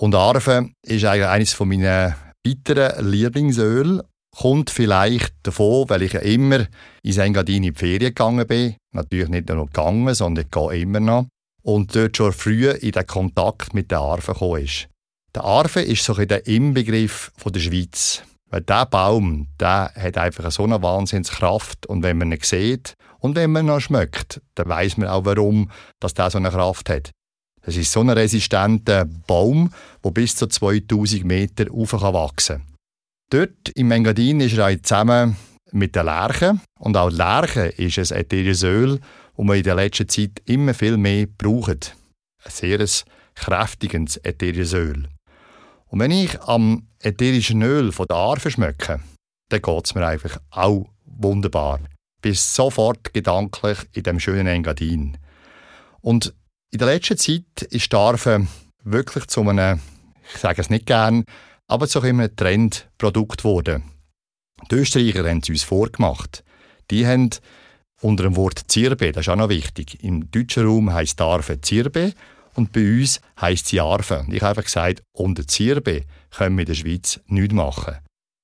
Und 0.00 0.14
Arfe 0.14 0.70
ist 0.80 1.04
eigentlich 1.04 1.28
eines 1.28 1.60
meiner 1.60 2.16
weiteren 2.46 3.10
Lieblingsöl 3.10 4.02
kommt 4.34 4.70
vielleicht 4.70 5.34
davon, 5.42 5.90
weil 5.90 6.00
ich 6.00 6.14
ja 6.14 6.20
immer 6.20 6.66
in 7.02 7.18
Engadin 7.18 7.64
in 7.64 7.74
die 7.74 7.78
Ferien 7.78 8.08
gegangen 8.08 8.46
bin. 8.46 8.76
Natürlich 8.94 9.28
nicht 9.28 9.50
nur 9.50 9.66
gegangen, 9.66 10.14
sondern 10.14 10.46
ich 10.46 10.50
gehe 10.50 10.80
immer 10.80 11.00
noch. 11.00 11.26
Und 11.62 11.94
dort 11.94 12.16
schon 12.16 12.32
früh 12.32 12.70
in 12.70 12.92
den 12.92 13.06
Kontakt 13.06 13.74
mit 13.74 13.90
der 13.90 13.98
Arve 13.98 14.32
gekommen 14.32 14.64
ist. 14.64 14.88
Der 15.34 15.44
Arve 15.44 15.82
ist 15.82 16.04
so 16.04 16.14
ein 16.14 16.26
der 16.26 16.46
Inbegriff 16.46 17.32
von 17.36 17.52
der 17.52 17.60
Schweiz. 17.60 18.22
Weil 18.54 18.60
dieser 18.60 18.86
Baum, 18.86 19.48
der 19.58 19.90
hat 19.96 20.16
einfach 20.16 20.48
so 20.52 20.62
eine 20.62 20.80
Wahnsinnskraft. 20.80 21.86
Und 21.86 22.04
wenn 22.04 22.18
man 22.18 22.30
ihn 22.30 22.38
sieht 22.40 22.94
und 23.18 23.34
wenn 23.34 23.50
man 23.50 23.68
ihn 23.68 23.80
schmeckt, 23.80 24.40
dann 24.54 24.68
weiß 24.68 24.96
man 24.96 25.08
auch, 25.08 25.24
warum 25.24 25.72
dass 25.98 26.14
der 26.14 26.30
so 26.30 26.38
eine 26.38 26.50
Kraft 26.50 26.88
hat. 26.88 27.10
Das 27.62 27.76
ist 27.76 27.90
so 27.90 27.98
ein 27.98 28.10
resistenter 28.10 29.06
Baum, 29.06 29.72
der 30.04 30.10
bis 30.12 30.36
zu 30.36 30.46
2000 30.46 31.24
Meter 31.24 31.66
wachsen 31.66 32.58
kann. 32.58 32.76
Dort 33.30 33.70
im 33.74 33.90
Engadin 33.90 34.40
ist 34.40 34.56
er 34.56 34.80
zusammen 34.80 35.36
mit 35.72 35.96
der 35.96 36.04
Lerche. 36.04 36.60
Und 36.78 36.96
auch 36.96 37.10
die 37.10 37.16
Lerche 37.16 37.62
ist 37.62 38.12
ein 38.12 38.20
ätherisches 38.20 38.62
Öl, 38.62 39.00
das 39.36 39.44
man 39.44 39.56
in 39.56 39.64
der 39.64 39.74
letzten 39.74 40.08
Zeit 40.08 40.40
immer 40.44 40.74
viel 40.74 40.96
mehr 40.96 41.26
braucht. 41.26 41.96
Ein 42.44 42.52
sehr 42.52 42.86
kräftiges 43.34 44.16
ätherisches 44.18 44.74
Öl. 44.74 45.08
Und 45.94 46.00
wenn 46.00 46.10
ich 46.10 46.40
am 46.40 46.88
ätherischen 46.98 47.62
Öl 47.62 47.92
von 47.92 48.08
der 48.08 48.16
Arve 48.16 48.50
schmecke, 48.50 48.98
dann 49.48 49.62
geht 49.62 49.84
es 49.84 49.94
mir 49.94 50.04
einfach 50.04 50.40
auch 50.50 50.88
wunderbar. 51.04 51.78
Bis 52.20 52.52
sofort 52.52 53.14
gedanklich 53.14 53.78
in 53.92 54.02
dem 54.02 54.18
schönen 54.18 54.48
Engadin. 54.48 55.18
Und 56.00 56.34
in 56.72 56.80
der 56.80 56.88
letzten 56.88 57.16
Zeit 57.16 57.62
ist 57.70 57.92
die 57.92 57.96
Arve 57.96 58.48
wirklich 58.82 59.28
zu 59.28 59.48
einem, 59.48 59.78
ich 60.32 60.40
sage 60.40 60.62
es 60.62 60.68
nicht 60.68 60.86
gern, 60.86 61.22
aber 61.68 61.86
zu 61.86 62.00
einem 62.00 62.34
Trendprodukt 62.34 63.38
geworden. 63.38 63.84
Die 64.72 64.74
Österreicher 64.74 65.28
haben 65.28 65.42
es 65.44 65.48
uns 65.48 65.62
vorgemacht. 65.62 66.42
Die 66.90 67.06
haben 67.06 67.30
unter 68.00 68.24
dem 68.24 68.34
Wort 68.34 68.64
Zirbe, 68.66 69.12
das 69.12 69.28
ist 69.28 69.28
auch 69.28 69.36
noch 69.36 69.48
wichtig. 69.48 70.02
Im 70.02 70.28
deutschen 70.32 70.66
Raum 70.66 70.92
heisst 70.92 71.20
Arve 71.20 71.60
Zirbe 71.60 72.14
und 72.54 72.72
bei 72.72 72.80
uns 72.80 73.20
heisst 73.40 73.66
sie 73.66 73.80
Arve. 73.80 74.24
ich 74.28 74.40
habe 74.40 74.50
einfach 74.50 74.64
gesagt, 74.64 75.02
unter 75.12 75.46
Zirbe 75.46 76.04
können 76.30 76.56
wir 76.56 76.62
in 76.62 76.66
der 76.66 76.74
Schweiz 76.74 77.20
nichts 77.26 77.54
machen. 77.54 77.96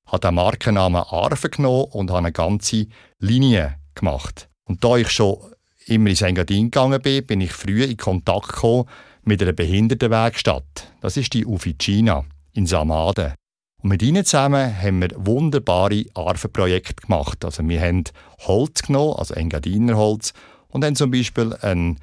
Ich 0.06 0.12
habe 0.12 0.26
den 0.26 0.34
Markennamen 0.34 1.02
Arve 1.02 1.48
genommen 1.48 1.86
und 1.92 2.10
habe 2.10 2.18
eine 2.18 2.32
ganze 2.32 2.86
Linie 3.18 3.76
gemacht. 3.94 4.48
Und 4.64 4.82
da 4.84 4.96
ich 4.96 5.10
schon 5.10 5.38
immer 5.86 6.10
ins 6.10 6.22
Engadin 6.22 6.70
gegangen 6.70 7.00
bin, 7.00 7.26
bin 7.26 7.40
ich 7.40 7.52
früh 7.52 7.84
in 7.84 7.96
Kontakt 7.96 8.48
gekommen 8.48 8.88
mit 9.22 9.42
einer 9.42 9.52
Behindertenwerkstatt. 9.52 10.88
Das 11.00 11.16
ist 11.16 11.32
die 11.34 11.46
Uficina 11.46 12.24
in 12.52 12.66
Samaden. 12.66 13.34
Und 13.82 13.90
mit 13.90 14.02
ihnen 14.02 14.24
zusammen 14.24 14.76
haben 14.76 15.00
wir 15.00 15.10
wunderbare 15.14 16.04
Arvenprojekte 16.14 17.06
gemacht. 17.06 17.44
Also 17.44 17.66
wir 17.66 17.80
haben 17.80 18.04
Holz 18.40 18.82
genommen, 18.82 19.14
also 19.16 19.34
Engadinerholz, 19.34 20.32
und 20.68 20.84
haben 20.84 20.96
zum 20.96 21.10
Beispiel 21.10 21.54
ein 21.62 21.98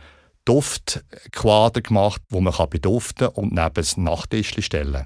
Duftquader 0.47 1.81
gemacht, 1.81 2.21
wo 2.29 2.39
man 2.39 2.53
beduften 2.69 3.27
kann 3.27 3.35
und 3.35 3.53
neben 3.53 3.73
das 3.73 3.97
Nachttischchen 3.97 4.63
stellen 4.63 5.05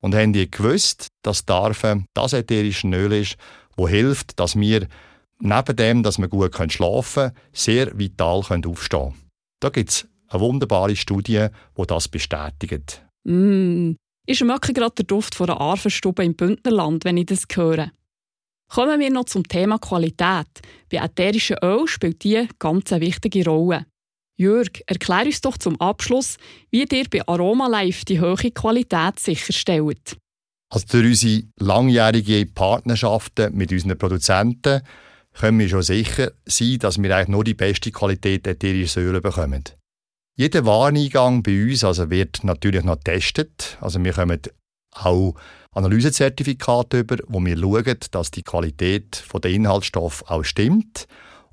Und 0.00 0.14
haben 0.14 0.32
die 0.32 0.50
gewusst, 0.50 1.08
dass 1.22 1.46
Arve 1.48 2.04
das 2.14 2.32
ätherische 2.32 2.88
Öl 2.88 3.12
ist, 3.12 3.36
wo 3.76 3.88
hilft, 3.88 4.38
dass 4.38 4.56
wir 4.56 4.86
neben 5.40 5.76
dem, 5.76 6.02
dass 6.02 6.18
wir 6.18 6.28
gut 6.28 6.54
schlafen 6.72 7.22
können, 7.24 7.36
sehr 7.52 7.98
vital 7.98 8.38
aufstehen 8.38 8.72
können. 8.72 9.14
Da 9.60 9.70
gibt 9.70 9.90
es 9.90 10.08
eine 10.28 10.40
wunderbare 10.40 10.96
Studie, 10.96 11.48
die 11.76 11.86
das 11.86 12.08
bestätigt. 12.08 13.04
Mm, 13.24 13.92
ich 14.26 14.38
schmecke 14.38 14.72
gerade 14.72 14.94
den 14.94 15.06
Duft 15.06 15.34
von 15.34 15.50
einer 15.50 15.60
Arvenstube 15.60 16.24
im 16.24 16.36
Bündnerland, 16.36 17.04
wenn 17.04 17.16
ich 17.16 17.26
das 17.26 17.44
höre. 17.52 17.90
Kommen 18.68 19.00
wir 19.00 19.10
noch 19.10 19.24
zum 19.24 19.44
Thema 19.46 19.78
Qualität. 19.78 20.46
Bei 20.90 20.98
ätherischen 20.98 21.56
Öl 21.62 21.86
spielt 21.86 22.24
die 22.24 22.48
ganz 22.58 22.92
eine 22.92 23.00
wichtige 23.00 23.44
Rolle. 23.44 23.86
Jörg, 24.38 24.82
erklär 24.86 25.24
uns 25.24 25.40
doch 25.40 25.56
zum 25.56 25.80
Abschluss, 25.80 26.36
wie 26.70 26.84
ihr 26.84 27.04
bei 27.10 27.26
Aroma 27.26 27.68
Life 27.68 28.04
die 28.04 28.20
hohe 28.20 28.50
Qualität 28.50 29.18
sicherstellt. 29.18 30.16
Also 30.68 30.86
durch 30.90 31.06
unsere 31.06 31.42
langjährige 31.58 32.44
Partnerschaften 32.46 33.56
mit 33.56 33.72
unseren 33.72 33.96
Produzenten 33.96 34.82
können 35.32 35.58
wir 35.58 35.68
schon 35.68 35.82
sicher 35.82 36.32
sein, 36.44 36.78
dass 36.78 37.00
wir 37.00 37.14
eigentlich 37.14 37.28
nur 37.28 37.44
die 37.44 37.54
beste 37.54 37.90
Qualität 37.90 38.46
ätherischer 38.46 39.00
Öle 39.00 39.20
bekommen. 39.20 39.64
Jeder 40.36 40.66
Wareneingang 40.66 41.42
bei 41.42 41.62
uns 41.62 41.82
also 41.82 42.10
wird 42.10 42.44
natürlich 42.44 42.84
noch 42.84 42.96
getestet. 42.96 43.78
Also 43.80 44.02
wir 44.04 44.12
kommen 44.12 44.40
auch 44.92 45.34
Analysezertifikate 45.72 47.00
über, 47.00 47.16
wo 47.28 47.42
wir 47.42 47.56
schauen, 47.56 47.98
dass 48.10 48.30
die 48.30 48.42
Qualität 48.42 49.24
der 49.42 49.50
Inhaltsstoffe 49.50 50.24
auch 50.26 50.42
stimmt. 50.42 51.06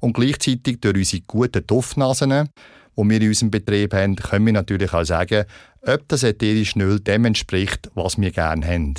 Und 0.04 0.12
gleichzeitig 0.12 0.82
durch 0.82 0.98
unsere 0.98 1.22
guten 1.22 1.66
Duftnasen, 1.66 2.50
die 2.98 3.10
wir 3.10 3.22
in 3.22 3.28
unserem 3.30 3.52
Betrieb 3.52 3.94
haben, 3.94 4.18
können 4.18 4.46
wir 4.46 4.52
natürlich 4.52 4.92
auch 4.92 5.06
sagen, 5.06 5.46
ob 5.82 6.06
das 6.10 6.24
ätherische 6.24 6.78
Öl 6.80 7.00
dem 7.00 7.24
entspricht, 7.24 7.90
was 7.94 8.20
wir 8.20 8.32
gerne 8.32 8.68
haben. 8.68 8.96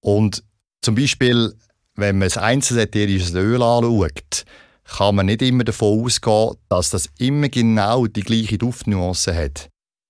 Und 0.00 0.42
zum 0.80 0.96
Beispiel, 0.96 1.54
wenn 1.94 2.18
man 2.18 2.28
ein 2.28 2.42
einzelnes 2.42 2.86
ätherisches 2.86 3.34
Öl 3.34 3.62
anschaut, 3.62 4.44
kann 4.82 5.14
man 5.14 5.26
nicht 5.26 5.42
immer 5.42 5.62
davon 5.62 6.04
ausgehen, 6.04 6.56
dass 6.68 6.90
das 6.90 7.08
immer 7.18 7.48
genau 7.48 8.08
die 8.08 8.24
gleiche 8.24 8.58
Duftnuance 8.58 9.32
hat. 9.32 9.68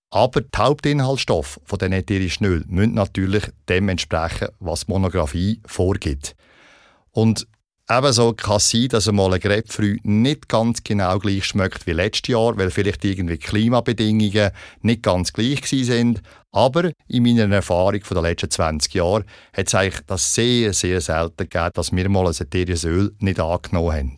Aber 0.08 0.40
die 0.40 0.48
Hauptinhaltsstoffe 0.56 1.60
von 1.62 1.78
den 1.78 1.92
ätherischen 1.92 2.46
Öl 2.46 2.64
müssen 2.68 2.94
natürlich 2.94 3.44
dem 3.68 3.90
entsprechen, 3.90 4.48
was 4.60 4.88
Monographie 4.88 5.60
vorgibt. 5.66 6.34
Und 7.10 7.46
ebenso 7.98 8.32
kann 8.32 8.56
es 8.56 8.70
sein, 8.70 8.88
dass 8.88 9.08
einmal 9.08 9.34
ein 9.34 9.40
Grapefruit 9.40 10.04
nicht 10.04 10.48
ganz 10.48 10.82
genau 10.82 11.18
gleich 11.18 11.44
schmeckt 11.44 11.86
wie 11.86 11.92
letztes 11.92 12.28
Jahr, 12.28 12.56
weil 12.56 12.70
vielleicht 12.70 13.04
irgendwie 13.04 13.36
Klimabedingungen 13.36 14.50
nicht 14.80 15.02
ganz 15.02 15.32
gleich 15.32 15.66
sind. 15.66 16.22
Aber 16.52 16.90
in 17.08 17.22
meiner 17.22 17.54
Erfahrung 17.54 18.02
von 18.02 18.16
den 18.16 18.24
letzten 18.24 18.50
20 18.50 18.94
Jahren 18.94 19.24
hat 19.52 19.68
es 19.68 19.74
eigentlich 19.74 20.02
das 20.06 20.34
sehr, 20.34 20.72
sehr 20.72 21.00
selten 21.00 21.48
gegeben, 21.48 21.70
dass 21.74 21.92
wir 21.92 22.08
mal 22.08 22.26
ein 22.26 22.34
ätherisches 22.34 22.84
Öl 22.84 23.14
nicht 23.20 23.40
angenommen 23.40 23.92
haben. 23.92 24.16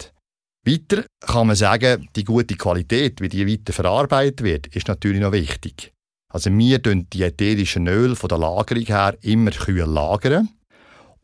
Weiter 0.66 1.04
kann 1.20 1.46
man 1.46 1.56
sagen, 1.56 2.08
die 2.16 2.24
gute 2.24 2.56
Qualität, 2.56 3.20
wie 3.20 3.28
die 3.28 3.46
weiter 3.46 3.72
verarbeitet 3.72 4.42
wird, 4.42 4.66
ist 4.68 4.88
natürlich 4.88 5.20
noch 5.20 5.32
wichtig. 5.32 5.92
Also 6.32 6.50
wir 6.50 6.82
tun 6.82 7.06
die 7.12 7.22
ätherischen 7.22 7.87
Öl 7.87 8.16
von 8.16 8.28
der 8.28 8.38
Lagerung 8.38 8.84
her 8.84 9.16
immer 9.20 9.50
kühl 9.52 9.84
lagern. 9.84 10.48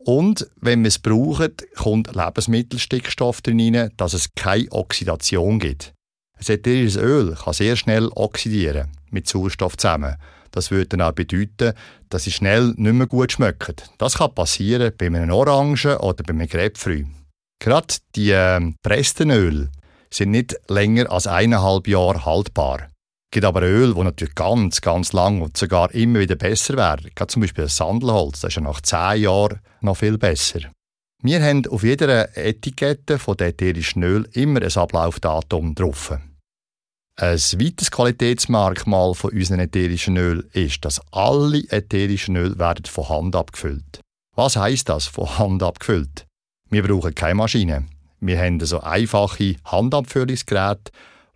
Und 0.05 0.49
wenn 0.59 0.81
wir 0.81 0.87
es 0.87 0.99
brauchen, 0.99 1.53
kommt 1.75 2.15
Lebensmittelstickstoff 2.15 3.41
drin 3.41 3.91
dass 3.97 4.13
es 4.13 4.29
keine 4.35 4.71
Oxidation 4.71 5.59
gibt. 5.59 5.93
Ein 6.37 6.55
ätherisches 6.55 6.97
Öl 6.97 7.35
kann 7.35 7.53
sehr 7.53 7.75
schnell 7.75 8.07
oxidieren, 8.15 8.89
mit 9.11 9.27
Sauerstoff 9.27 9.77
zusammen. 9.77 10.15
Das 10.49 10.71
würde 10.71 10.87
dann 10.87 11.01
auch 11.01 11.13
bedeuten, 11.13 11.73
dass 12.09 12.27
es 12.27 12.33
schnell 12.33 12.73
nicht 12.75 12.93
mehr 12.93 13.07
gut 13.07 13.31
schmeckt. 13.31 13.89
Das 13.99 14.17
kann 14.17 14.33
passieren 14.33 14.91
bei 14.97 15.05
einem 15.05 15.31
Orangen 15.31 15.97
oder 15.97 16.23
bei 16.23 16.33
einem 16.33 16.47
Grapefruit. 16.47 17.05
Gerade 17.59 17.95
die 18.15 18.31
äh, 18.31 18.59
pressten 18.81 19.29
Öl 19.29 19.69
sind 20.09 20.31
nicht 20.31 20.55
länger 20.67 21.11
als 21.11 21.27
eineinhalb 21.27 21.87
Jahre 21.87 22.25
haltbar. 22.25 22.90
Gibt 23.31 23.45
aber 23.45 23.61
Öl, 23.61 23.93
die 23.93 24.03
natürlich 24.03 24.35
ganz, 24.35 24.81
ganz 24.81 25.13
lang 25.13 25.41
und 25.41 25.55
sogar 25.55 25.93
immer 25.93 26.19
wieder 26.19 26.35
besser 26.35 26.75
werden. 26.75 27.09
Gerade 27.15 27.31
zum 27.31 27.41
Beispiel 27.41 27.63
das 27.63 27.77
Sandelholz, 27.77 28.41
das 28.41 28.49
ist 28.49 28.55
ja 28.55 28.61
nach 28.61 28.81
zehn 28.81 29.21
Jahren 29.21 29.61
noch 29.79 29.95
viel 29.95 30.17
besser. 30.17 30.59
Wir 31.23 31.41
haben 31.41 31.65
auf 31.67 31.83
jeder 31.83 32.35
Etikette 32.35 33.17
von 33.19 33.37
den 33.37 33.49
ätherischen 33.49 34.03
Öl 34.03 34.27
immer 34.33 34.61
ein 34.61 34.75
Ablaufdatum 34.75 35.75
drauf. 35.75 36.11
Ein 37.15 37.37
weiteres 37.37 37.91
Qualitätsmerkmal 37.91 39.13
von 39.13 39.31
unseren 39.31 39.59
ätherischen 39.59 40.17
Öl 40.17 40.49
ist, 40.53 40.83
dass 40.83 40.99
alle 41.11 41.59
ätherischen 41.69 42.35
Öl 42.35 42.57
werden 42.57 42.85
von 42.85 43.07
Hand 43.07 43.35
abgefüllt. 43.35 44.01
Was 44.35 44.55
heißt 44.55 44.89
das, 44.89 45.05
von 45.05 45.37
Hand 45.37 45.63
abgefüllt? 45.63 46.25
Wir 46.69 46.83
brauchen 46.83 47.13
keine 47.13 47.35
Maschine. 47.35 47.85
Wir 48.19 48.39
haben 48.39 48.59
so 48.59 48.79
einfache 48.81 49.55
Handabfüllungsgeräte, 49.63 50.91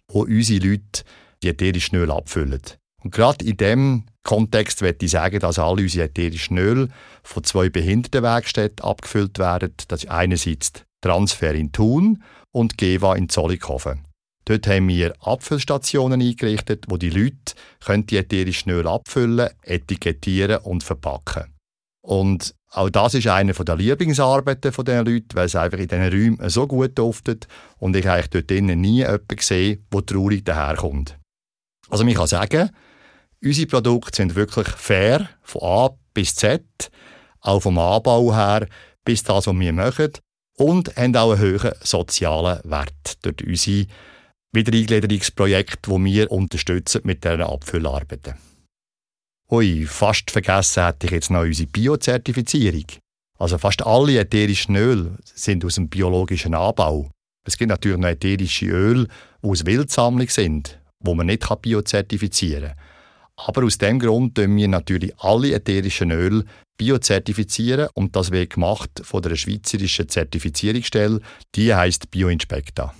wo 0.07 0.23
unsere 0.23 0.67
Leute 0.67 1.03
die 1.45 1.49
ätherischen 1.49 1.97
Öl 1.97 2.11
abfüllen. 2.11 2.61
Und 3.03 3.13
gerade 3.13 3.45
in 3.45 3.57
dem 3.57 4.03
Kontext 4.23 4.81
möchte 4.81 5.05
ich 5.05 5.11
sagen, 5.11 5.39
dass 5.39 5.59
alle 5.59 5.83
unsere 5.83 6.07
ätherischen 6.07 6.57
Öle 6.57 6.89
von 7.23 7.43
zwei 7.43 7.69
Behindertenwerkstätten 7.69 8.83
abgefüllt 8.83 9.37
werden. 9.37 9.73
Das 9.87 10.03
ist 10.03 10.09
einerseits 10.09 10.73
Transfer 11.01 11.53
in 11.53 11.71
Thun 11.71 12.23
und 12.51 12.77
Geva 12.77 13.15
in 13.15 13.29
Zollikofen. 13.29 14.05
Dort 14.45 14.67
haben 14.67 14.87
wir 14.87 15.13
Abfüllstationen 15.21 16.21
eingerichtet, 16.21 16.85
wo 16.87 16.97
die 16.97 17.09
Leute 17.09 17.55
die 17.87 18.17
ätherischen 18.17 18.71
Öle 18.71 18.89
abfüllen, 18.89 19.49
etikettieren 19.63 20.57
und 20.57 20.83
verpacken. 20.83 21.53
Und 22.01 22.53
auch 22.71 22.89
das 22.89 23.15
ist 23.15 23.27
eine 23.27 23.53
der 23.53 23.75
Lieblingsarbeiten 23.75 24.71
von 24.71 24.85
diesen 24.85 25.05
Leuten, 25.05 25.29
weil 25.33 25.45
es 25.45 25.55
einfach 25.55 25.79
in 25.79 25.87
diesen 25.87 26.09
Räumen 26.09 26.49
so 26.49 26.67
gut 26.67 26.97
duftet 26.97 27.47
und 27.77 27.95
ich 27.95 28.07
eigentlich 28.07 28.29
dort 28.29 28.51
drinnen 28.51 28.81
nie 28.81 28.97
jemanden 28.97 29.35
gesehen, 29.35 29.85
der 29.91 30.05
traurig 30.05 30.45
daherkommt. 30.45 31.17
Also 31.89 32.03
man 32.03 32.13
kann 32.13 32.27
sagen, 32.27 32.69
unsere 33.43 33.67
Produkte 33.67 34.17
sind 34.17 34.35
wirklich 34.35 34.67
fair, 34.67 35.29
von 35.43 35.61
A 35.63 35.89
bis 36.13 36.35
Z, 36.35 36.63
auch 37.41 37.61
vom 37.61 37.77
Anbau 37.77 38.33
her 38.33 38.67
bis 39.03 39.23
das, 39.23 39.47
was 39.47 39.55
wir 39.55 39.73
machen 39.73 40.11
und 40.57 40.95
haben 40.95 41.15
auch 41.15 41.33
einen 41.33 41.61
hohen 41.61 41.71
sozialen 41.81 42.59
Wert 42.63 43.17
durch 43.21 43.45
unsere 43.45 43.87
Wiedereingliederungsprojekte, 44.51 45.91
die 45.91 46.05
wir 46.05 46.31
unterstützen 46.31 47.01
mit 47.03 47.23
diesen 47.23 47.41
Abfüllarbeiten. 47.41 48.35
Ui, 49.51 49.85
fast 49.85 50.31
vergessen 50.31 50.83
hätte 50.83 51.05
ich 51.05 51.11
jetzt 51.11 51.29
noch 51.29 51.41
unsere 51.41 51.67
Biozertifizierung. 51.67 52.85
Also 53.37 53.57
fast 53.57 53.85
alle 53.85 54.19
ätherischen 54.19 54.75
Öle 54.75 55.17
sind 55.23 55.63
aus 55.65 55.75
dem 55.75 55.89
biologischen 55.89 56.55
Anbau. 56.55 57.11
Es 57.45 57.57
gibt 57.57 57.69
natürlich 57.69 57.99
noch 57.99 58.07
ätherische 58.07 58.65
Öle, 58.65 59.07
die 59.43 59.47
aus 59.47 59.65
Wildsammlung 59.65 60.29
sind, 60.29 60.79
wo 61.05 61.15
man 61.15 61.27
nicht 61.27 61.47
biozertifizieren 61.61 62.69
kann. 62.69 62.77
Aber 63.37 63.65
aus 63.65 63.77
dem 63.77 63.99
Grund 63.99 64.35
tun 64.35 64.55
wir 64.55 64.67
natürlich 64.67 65.13
alle 65.19 65.53
ätherischen 65.53 66.11
Öle 66.11 66.45
biozertifizieren 66.77 67.89
und 67.93 68.15
das 68.15 68.31
wird 68.31 68.53
gemacht 68.53 69.01
von 69.03 69.21
der 69.21 69.35
schweizerischen 69.35 70.09
Zertifizierungsstelle, 70.09 71.19
die 71.55 71.73
heißt 71.73 72.11
Bioinspecta. 72.11 72.93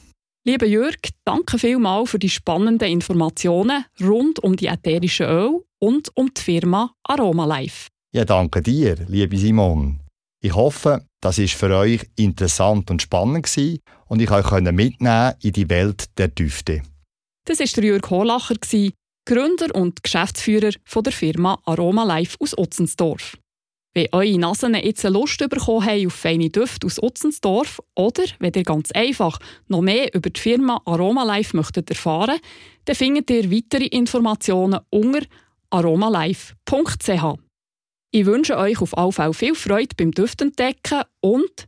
Lieber 0.48 0.68
Jörg, 0.68 0.98
danke 1.24 1.58
vielmals 1.58 2.12
für 2.12 2.20
die 2.20 2.30
spannenden 2.30 2.88
Informationen 2.88 3.86
rund 4.02 4.40
um 4.40 4.56
die 4.56 4.68
ätherischen 4.68 5.26
Öle 5.26 5.62
und 5.80 6.12
um 6.16 6.32
die 6.34 6.42
Firma 6.42 6.94
Aroma 7.04 7.46
Life. 7.46 7.90
Ja, 8.14 8.26
danke 8.26 8.62
dir, 8.62 8.96
liebe 9.08 9.38
Simon. 9.38 10.00
Ich 10.42 10.54
hoffe, 10.54 11.06
das 11.22 11.40
ist 11.40 11.56
für 11.56 11.76
euch 11.76 12.08
interessant 12.16 12.92
und 12.92 13.02
spannend 13.02 13.46
gewesen 13.48 13.80
und 14.06 14.22
ich 14.22 14.30
euch 14.30 14.52
mitnehmen 14.62 15.34
in 15.42 15.54
die 15.54 15.70
Welt 15.70 16.06
der 16.20 16.28
Düfte. 16.28 16.84
Das 17.46 17.60
ist 17.60 17.78
der 17.78 17.84
Jörg 17.84 18.10
Holacher, 18.10 18.56
Gründer 19.28 19.74
und 19.76 20.02
Geschäftsführer 20.02 20.72
von 20.84 21.04
der 21.04 21.14
Firma 21.14 21.60
Aroma 21.66 22.04
Life 22.04 22.38
aus 22.40 22.58
Otzensdorf. 22.58 23.38
Wenn 23.94 24.08
eure 24.12 24.38
Nasen 24.40 24.74
jetzt 24.74 25.04
Lust 25.04 25.38
bekommen 25.38 25.86
haben 25.86 26.08
auf 26.08 26.14
feine 26.14 26.50
Düfte 26.50 26.88
aus 26.88 27.02
Utzensdorf 27.02 27.80
oder 27.96 28.24
wenn 28.40 28.54
ihr 28.54 28.64
ganz 28.64 28.92
einfach 28.92 29.40
noch 29.68 29.82
mehr 29.82 30.14
über 30.14 30.32
die 30.32 30.40
Firma 30.40 30.82
Aroma 30.86 31.24
Life 31.24 31.56
möchtet 31.56 31.90
erfahren, 31.90 32.40
dann 32.86 32.96
findet 32.96 33.30
ihr 33.30 33.52
weitere 33.52 33.86
Informationen 33.86 34.80
unter 34.90 35.22
aromalife.ch. 35.70 37.40
Ich 38.12 38.26
wünsche 38.26 38.58
euch 38.58 38.82
auf 38.82 38.98
alle 38.98 39.12
Fälle 39.12 39.34
viel 39.34 39.56
Freude 39.56 39.96
beim 39.96 40.12
Düftentdecken 40.12 41.04
und 41.22 41.68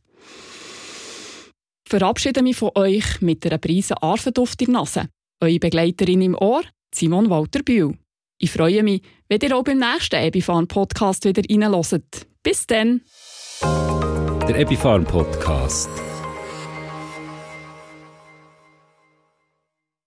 verabschiede 1.87 2.41
mich 2.41 2.57
von 2.57 2.71
euch 2.75 3.21
mit 3.21 3.45
einer 3.45 3.59
Prise 3.59 4.01
Arfenduft 4.01 4.61
in 4.61 4.73
der 4.73 4.81
Nase. 4.81 5.09
Eure 5.39 5.59
Begleiterin 5.59 6.21
im 6.21 6.35
Ohr, 6.35 6.63
Simon 6.93 7.29
Walter 7.29 7.61
Bühl. 7.61 7.93
Ich 8.39 8.51
freue 8.51 8.83
mich, 8.83 9.01
wenn 9.29 9.39
ihr 9.41 9.55
auch 9.55 9.63
beim 9.63 9.77
nächsten 9.77 10.15
Epifarm 10.15 10.67
Podcast 10.67 11.25
wieder 11.25 11.43
reinhört. 11.47 12.27
Bis 12.41 12.65
dann! 12.65 13.01
Der 13.61 14.59
Epifarm 14.59 15.03
Podcast. 15.03 15.89